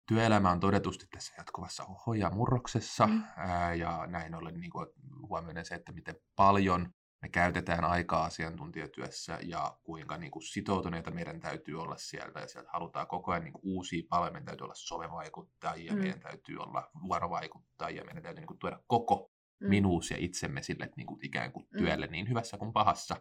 [0.09, 3.23] työelämä on todetusti tässä jatkuvassa hoja-murroksessa mm.
[3.37, 4.87] ää, ja näin ollen niin kuin
[5.29, 11.41] huomioiden se, että miten paljon me käytetään aikaa asiantuntijatyössä ja kuinka niin kuin sitoutuneita meidän
[11.41, 14.75] täytyy olla sieltä ja sieltä halutaan koko ajan niin kuin uusia palveluja, meidän täytyy olla
[14.75, 15.99] somevaikuttajia, mm.
[15.99, 19.31] meidän täytyy olla vuorovaikuttajia, meidän täytyy niin kuin tuoda koko
[19.61, 19.69] mm.
[19.69, 21.79] minuus ja itsemme sille niin kuin ikään kuin mm.
[21.79, 23.17] työlle niin hyvässä kuin pahassa,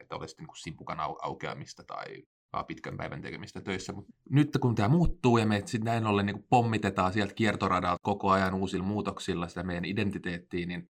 [0.00, 2.22] että olisi niin kuin simpukan au- aukeamista tai
[2.66, 3.92] pitkän päivän tekemistä töissä.
[3.92, 8.30] Mutta nyt kun tämä muuttuu ja me sitten näin ollen niin pommitetaan sieltä kiertoradalta koko
[8.30, 10.90] ajan uusilla muutoksilla sitä meidän identiteettiä, niin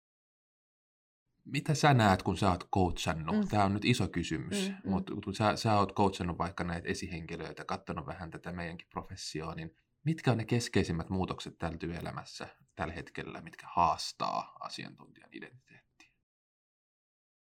[1.45, 3.35] mitä sä näet, kun sä oot coachannut?
[3.35, 3.47] Mm.
[3.47, 4.89] Tämä on nyt iso kysymys, mm, mm.
[4.89, 9.75] mutta kun sä, sä oot coachannut vaikka näitä esihenkilöitä, katsonut vähän tätä meidänkin professioa, niin
[10.05, 16.09] mitkä on ne keskeisimmät muutokset tällä työelämässä tällä hetkellä, mitkä haastaa asiantuntijan identiteettiä?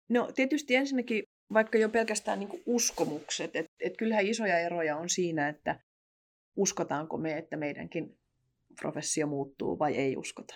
[0.09, 5.49] No tietysti ensinnäkin vaikka jo pelkästään niin uskomukset, että et kyllähän isoja eroja on siinä,
[5.49, 5.81] että
[6.57, 8.19] uskotaanko me, että meidänkin
[8.81, 10.55] professio muuttuu vai ei uskota.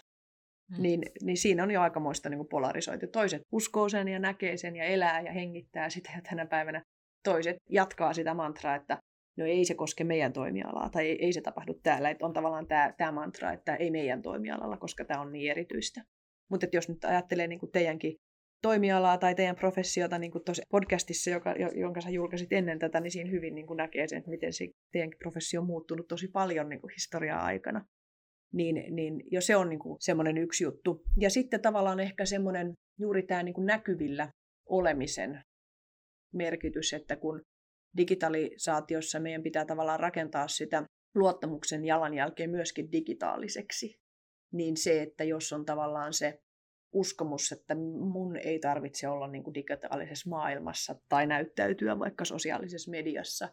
[0.70, 0.82] Mm.
[0.82, 3.06] Niin, niin siinä on jo aikamoista niin polarisoitu.
[3.06, 6.82] Toiset uskoo sen ja näkee sen ja elää ja hengittää sitä ja tänä päivänä
[7.24, 8.98] toiset jatkaa sitä mantraa, että
[9.38, 12.10] no ei se koske meidän toimialaa tai ei, ei se tapahdu täällä.
[12.10, 16.04] Että on tavallaan tämä, tämä mantra, että ei meidän toimialalla, koska tämä on niin erityistä.
[16.50, 18.16] Mutta jos nyt ajattelee niin kuin teidänkin
[18.62, 23.30] toimialaa tai teidän professiota niin kuin podcastissa, joka, jonka sä julkaisit ennen tätä, niin siinä
[23.30, 26.80] hyvin niin kuin näkee sen, että miten se teidän professio on muuttunut tosi paljon niin
[26.80, 27.84] kuin historiaa aikana
[28.52, 31.02] niin, niin jo se on niin kuin semmoinen yksi juttu.
[31.20, 34.28] Ja sitten tavallaan ehkä semmoinen juuri tämä niin kuin näkyvillä
[34.68, 35.42] olemisen
[36.34, 37.42] merkitys, että kun
[37.96, 40.84] digitalisaatiossa meidän pitää tavallaan rakentaa sitä
[41.14, 43.94] luottamuksen jalanjälkeä myöskin digitaaliseksi,
[44.52, 46.38] niin se, että jos on tavallaan se
[46.92, 53.48] uskomus, että mun ei tarvitse olla niin kuin digitaalisessa maailmassa tai näyttäytyä vaikka sosiaalisessa mediassa,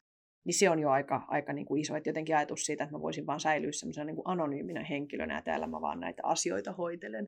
[0.45, 1.95] niin se on jo aika, aika niin kuin iso.
[1.95, 5.67] Että jotenkin ajatus siitä, että mä voisin vaan säilyä semmoisena niin anonyyminä henkilönä ja täällä
[5.67, 7.25] mä vaan näitä asioita hoitelen,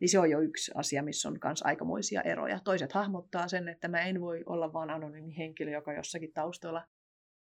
[0.00, 2.60] niin se on jo yksi asia, missä on myös aikamoisia eroja.
[2.64, 6.84] Toiset hahmottaa sen, että mä en voi olla vaan anonyymi henkilö, joka jossakin taustalla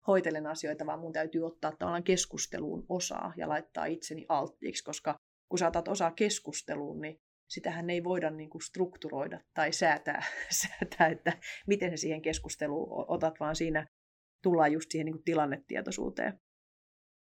[0.06, 5.16] hoitelen asioita, vaan mun täytyy ottaa tavallaan keskusteluun osaa ja laittaa itseni alttiiksi, koska
[5.48, 7.16] kun sä otat osaa keskusteluun, niin
[7.50, 10.22] sitähän ei voida niin kuin strukturoida tai säätää,
[10.60, 11.32] säätää, että
[11.66, 13.86] miten sä siihen keskusteluun otat, vaan siinä
[14.46, 16.40] tullaan just siihen niin kuin tilannetietoisuuteen.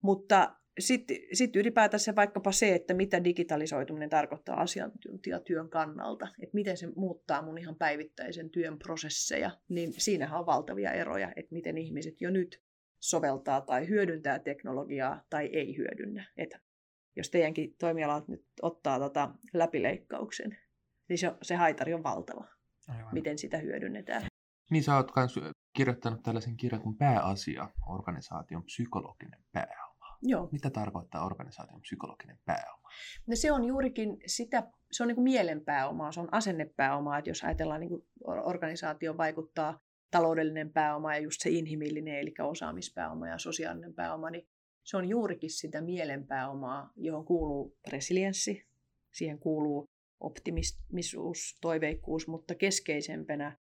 [0.02, 6.86] Mutta sitten sit ylipäätänsä vaikkapa se, että mitä digitalisoituminen tarkoittaa asiantuntijatyön kannalta, että miten se
[6.96, 12.30] muuttaa mun ihan päivittäisen työn prosesseja, niin siinähän on valtavia eroja, että miten ihmiset jo
[12.30, 12.62] nyt
[13.00, 16.32] soveltaa tai hyödyntää teknologiaa tai ei hyödynnä.
[16.36, 16.60] Että
[17.16, 20.58] jos teidänkin toimialat nyt ottaa tota läpileikkauksen,
[21.08, 22.44] niin se, se haitari on valtava,
[22.88, 23.14] Aivan.
[23.14, 24.22] miten sitä hyödynnetään.
[24.70, 25.34] Niin sä oot myös
[25.78, 30.18] kirjoittanut tällaisen kirjan kuin Pääasia, organisaation psykologinen pääoma.
[30.22, 30.48] Joo.
[30.52, 32.88] Mitä tarkoittaa organisaation psykologinen pääoma?
[33.26, 37.44] No se on juurikin sitä, se on niin kuin mielenpääomaa, se on asennepääomaa, että jos
[37.44, 43.94] ajatellaan niin kuin organisaatio vaikuttaa taloudellinen pääoma ja just se inhimillinen, eli osaamispääoma ja sosiaalinen
[43.94, 44.48] pääoma, niin
[44.84, 48.66] se on juurikin sitä mielenpääomaa, johon kuuluu resilienssi,
[49.12, 49.84] siihen kuuluu
[50.20, 53.56] optimisuus, toiveikkuus, mutta keskeisempänä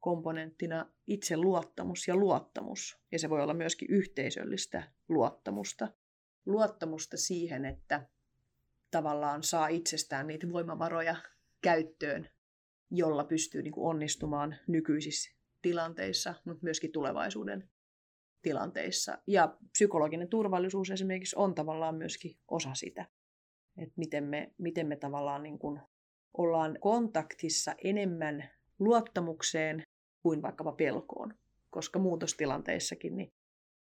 [0.00, 2.98] komponenttina itse luottamus ja luottamus.
[3.12, 5.88] Ja se voi olla myöskin yhteisöllistä luottamusta.
[6.46, 8.06] Luottamusta siihen, että
[8.90, 11.16] tavallaan saa itsestään niitä voimavaroja
[11.62, 12.28] käyttöön,
[12.90, 15.30] jolla pystyy niin kuin onnistumaan nykyisissä
[15.62, 17.70] tilanteissa, mutta myöskin tulevaisuuden
[18.42, 19.18] tilanteissa.
[19.26, 23.06] Ja psykologinen turvallisuus esimerkiksi on tavallaan myöskin osa sitä,
[23.76, 25.80] että miten me, miten me tavallaan niin kuin
[26.38, 29.82] ollaan kontaktissa enemmän luottamukseen
[30.22, 31.34] kuin vaikkapa pelkoon.
[31.70, 33.28] Koska muutostilanteissakin niin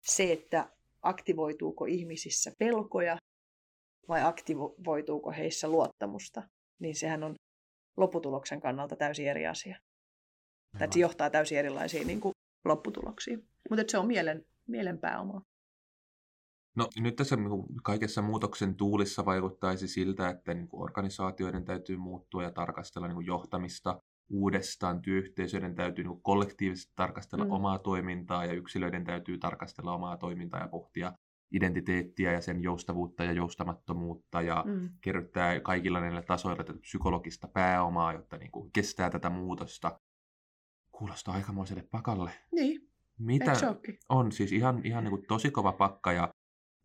[0.07, 0.71] se, että
[1.03, 3.17] aktivoituuko ihmisissä pelkoja
[4.09, 6.43] vai aktivoituuko heissä luottamusta,
[6.79, 7.35] niin sehän on
[7.97, 9.79] lopputuloksen kannalta täysin eri asia.
[10.79, 12.33] Tai se johtaa täysin erilaisiin niin kuin,
[12.65, 13.49] lopputuloksiin.
[13.71, 15.41] Mutta se on mielen, mielen pääoma.
[16.77, 22.43] No nyt tässä niin kaikessa muutoksen tuulissa vaikuttaisi siltä, että niin kuin organisaatioiden täytyy muuttua
[22.43, 25.03] ja tarkastella niin kuin johtamista uudestaan.
[25.03, 27.51] Työyhteisöiden täytyy niin kollektiivisesti tarkastella mm.
[27.51, 31.13] omaa toimintaa ja yksilöiden täytyy tarkastella omaa toimintaa ja pohtia
[31.53, 34.89] identiteettiä ja sen joustavuutta ja joustamattomuutta ja mm.
[35.01, 40.01] kerryttää kaikilla näillä tasoilla tätä psykologista pääomaa, jotta niin kuin kestää tätä muutosta.
[40.93, 42.31] Kuulostaa aikamoiselle pakalle.
[42.53, 43.53] Niin, Mitä
[44.09, 46.35] on siis ihan, ihan niin kuin tosi kova pakka ja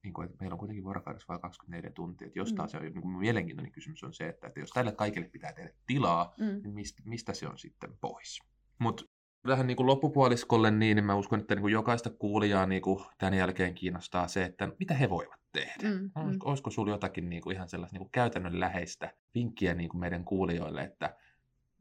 [0.03, 2.27] niin kuin, että meillä on kuitenkin vuorokaudessa vain 24 tuntia.
[2.27, 2.55] Että jos mm.
[2.55, 5.69] taas on niin kuin mielenkiintoinen kysymys on se, että, että jos tälle kaikille pitää tehdä
[5.87, 6.45] tilaa, mm.
[6.45, 8.39] niin mistä, mistä se on sitten pois?
[8.79, 9.03] Mutta
[9.47, 13.05] vähän niin kuin loppupuoliskolle niin, niin mä uskon, että niin kuin jokaista kuulijaa niin kuin
[13.17, 15.89] tämän jälkeen kiinnostaa se, että mitä he voivat tehdä.
[15.89, 16.49] Mm, olisiko, mm.
[16.49, 20.81] olisiko sinulla jotakin niin kuin ihan sellaista niin kuin käytännönläheistä vinkkiä niin kuin meidän kuulijoille,
[20.83, 21.15] että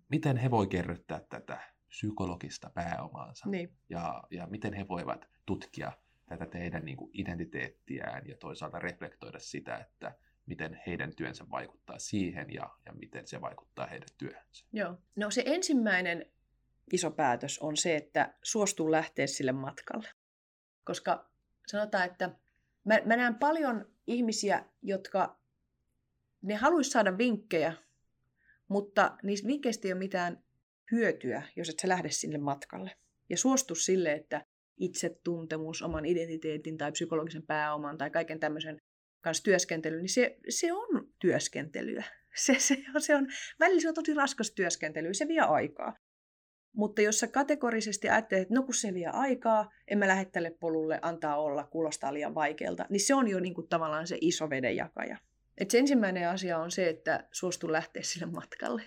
[0.08, 3.72] miten he voi kerryttää tätä psykologista pääomaansa niin.
[3.88, 5.92] ja, ja miten he voivat tutkia
[6.30, 10.14] tätä teidän niin kuin identiteettiään ja toisaalta reflektoida sitä, että
[10.46, 14.66] miten heidän työnsä vaikuttaa siihen ja, ja miten se vaikuttaa heidän työhönsä.
[14.72, 14.98] Joo.
[15.16, 16.26] No se ensimmäinen
[16.92, 20.08] iso päätös on se, että suostuu lähteä sille matkalle.
[20.84, 21.30] Koska
[21.66, 22.30] sanotaan, että
[22.84, 25.40] mä, mä näen paljon ihmisiä, jotka
[26.42, 27.72] ne haluaisi saada vinkkejä,
[28.68, 30.44] mutta niistä vinkkeistä ei ole mitään
[30.92, 32.96] hyötyä, jos et sä lähde sinne matkalle.
[33.28, 34.46] Ja suostu sille, että
[34.80, 38.76] itsetuntemus, oman identiteetin tai psykologisen pääoman tai kaiken tämmöisen
[39.24, 42.04] kanssa työskentely, niin se, se on työskentelyä.
[42.34, 43.26] Se, se, on, se on,
[43.60, 45.94] välillä se on tosi raskas työskentely, se vie aikaa.
[46.76, 50.56] Mutta jos sä kategorisesti ajattelet, että no kun se vie aikaa, en mä lähde tälle
[50.60, 54.50] polulle, antaa olla, kuulostaa liian vaikealta, niin se on jo niin kuin tavallaan se iso
[54.50, 55.18] vedenjakaja.
[55.58, 58.82] Et se ensimmäinen asia on se, että suostu lähteä sille matkalle.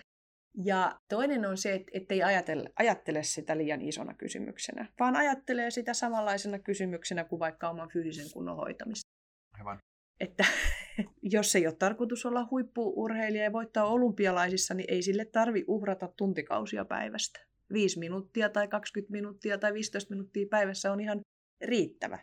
[0.56, 5.94] Ja toinen on se, että ei ajattele, ajattele sitä liian isona kysymyksenä, vaan ajattelee sitä
[5.94, 9.10] samanlaisena kysymyksenä kuin vaikka oman fyysisen kunnon hoitamista.
[9.58, 9.78] Aivan.
[10.20, 10.44] Että
[11.34, 16.84] jos ei ole tarkoitus olla huippuurheilija ja voittaa olympialaisissa, niin ei sille tarvi uhrata tuntikausia
[16.84, 17.40] päivästä.
[17.72, 21.20] 5 minuuttia tai 20 minuuttia tai 15 minuuttia päivässä on ihan
[21.64, 22.18] riittävä,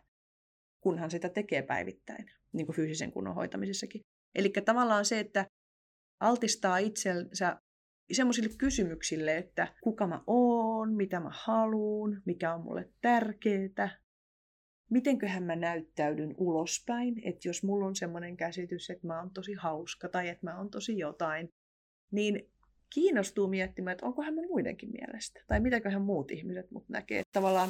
[0.83, 4.01] kunhan sitä tekee päivittäin, niin kuin fyysisen kunnon hoitamisessakin.
[4.35, 5.45] Eli tavallaan se, että
[6.19, 7.57] altistaa itsensä
[8.11, 13.99] semmoisille kysymyksille, että kuka mä oon, mitä mä haluun, mikä on mulle tärkeää,
[14.89, 20.09] mitenköhän mä näyttäydyn ulospäin, että jos mulla on semmoinen käsitys, että mä oon tosi hauska
[20.09, 21.49] tai että mä oon tosi jotain,
[22.11, 22.51] niin
[22.93, 27.23] kiinnostuu miettimään, että onkohan mä muidenkin mielestä, tai mitäköhän muut ihmiset mut näkee.
[27.33, 27.69] Tavallaan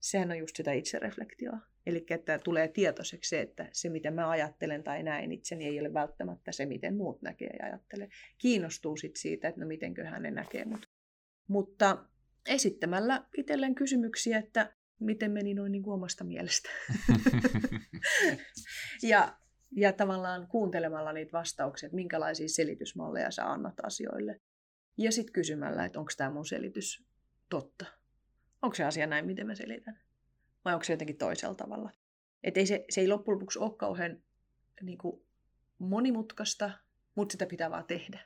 [0.00, 1.58] sehän on just sitä itsereflektioa.
[1.86, 5.94] Eli että tulee tietoiseksi se, että se mitä mä ajattelen tai näin itseni ei ole
[5.94, 8.08] välttämättä se, miten muut näkee ja ajattelee.
[8.38, 10.86] Kiinnostuu sit siitä, että no mitenköhän ne näkee mut.
[11.48, 12.04] Mutta
[12.48, 16.70] esittämällä itselleen kysymyksiä, että miten meni noin niin kuin omasta mielestä.
[19.02, 19.38] ja,
[19.76, 24.40] ja tavallaan kuuntelemalla niitä vastauksia, että minkälaisia selitysmalleja sä annat asioille.
[24.98, 27.04] Ja sitten kysymällä, että onko tämä mun selitys
[27.48, 27.99] totta
[28.62, 30.00] onko se asia näin, miten mä selitän?
[30.64, 31.90] Vai onko se jotenkin toisella tavalla?
[32.44, 34.22] Että ei se, se ei loppujen lopuksi ole kauhean
[34.82, 35.22] niin kuin
[35.78, 36.70] monimutkaista,
[37.14, 38.20] mutta sitä pitää vaan tehdä.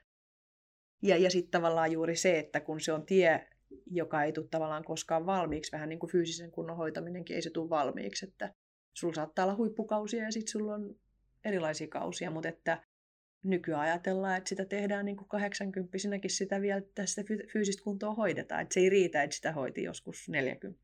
[1.02, 3.48] Ja, ja sitten tavallaan juuri se, että kun se on tie,
[3.86, 7.70] joka ei tule tavallaan koskaan valmiiksi, vähän niin kuin fyysisen kunnon hoitaminenkin ei se tule
[7.70, 8.54] valmiiksi, että
[8.94, 10.96] sulla saattaa olla huippukausia ja sitten sulla on
[11.44, 12.82] erilaisia kausia, mutta että
[13.44, 17.22] nykyään ajatellaan, että sitä tehdään niin kuin 80 sitä vielä, että sitä
[17.52, 18.62] fyysistä kuntoa hoidetaan.
[18.62, 20.80] Että se ei riitä, että sitä hoiti joskus 40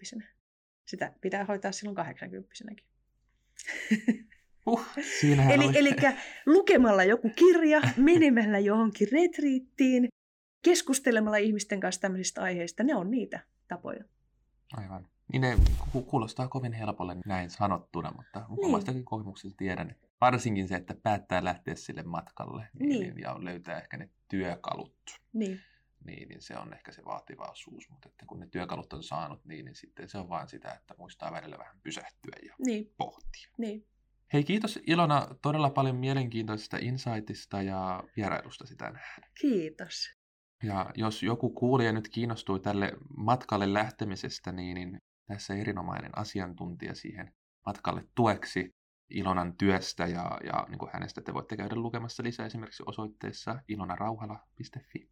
[0.86, 2.54] Sitä pitää hoitaa silloin 80
[4.66, 4.86] Uh,
[5.54, 5.78] eli, oli.
[5.78, 5.94] eli
[6.46, 7.80] lukemalla joku kirja,
[8.10, 10.08] menemällä johonkin retriittiin,
[10.62, 14.04] keskustelemalla ihmisten kanssa tämmöisistä aiheista, ne on niitä tapoja.
[14.72, 15.08] Aivan.
[15.32, 15.58] Niin ne
[16.06, 18.66] kuulostaa kovin helpolle näin sanottuna, mutta niin.
[18.66, 23.18] omastakin kokemuksesta tiedän, että varsinkin se, että päättää lähteä sille matkalle niin, niin.
[23.18, 25.20] ja löytää ehkä ne työkalut.
[25.32, 25.60] Niin.
[26.04, 29.64] Niin, niin se on ehkä se vaativaisuus, mutta että kun ne työkalut on saanut, niin,
[29.64, 32.92] niin sitten se on vain sitä, että muistaa välillä vähän pysähtyä ja niin.
[32.96, 33.48] pohtia.
[33.58, 33.86] Niin.
[34.32, 39.22] Hei, kiitos Ilona todella paljon mielenkiintoisesta insightista ja vierailusta tänään.
[39.40, 40.20] Kiitos.
[40.62, 47.32] Ja jos joku kuulija nyt kiinnostuu tälle matkalle lähtemisestä, niin, niin tässä erinomainen asiantuntija siihen
[47.66, 48.74] matkalle tueksi
[49.10, 55.10] Ilonan työstä ja, ja niin kuin hänestä te voitte käydä lukemassa lisää esimerkiksi osoitteessa ilonarauhala.fi.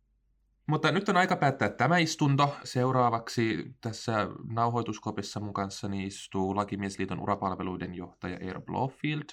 [0.66, 2.56] Mutta nyt on aika päättää tämä istunto.
[2.64, 9.28] Seuraavaksi tässä nauhoituskopissa mun kanssani istuu Lakimiesliiton urapalveluiden johtaja Eero Blofield.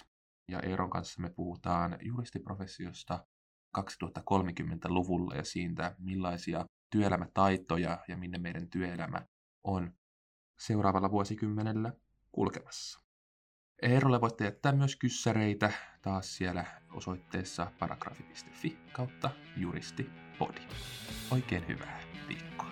[0.52, 3.26] Ja Eeron kanssa me puhutaan juristiprofessiosta
[3.78, 9.22] 2030-luvulla ja siitä, millaisia työelämätaitoja ja minne meidän työelämä
[9.64, 9.94] on
[10.58, 11.94] seuraavalla vuosikymmenellä
[12.32, 13.00] kulkemassa.
[13.82, 20.62] Eerolle voitte jättää myös kyssäreitä taas siellä osoitteessa paragrafi.fi kautta juristipodi.
[21.32, 22.65] Oikein hyvää viikkoa.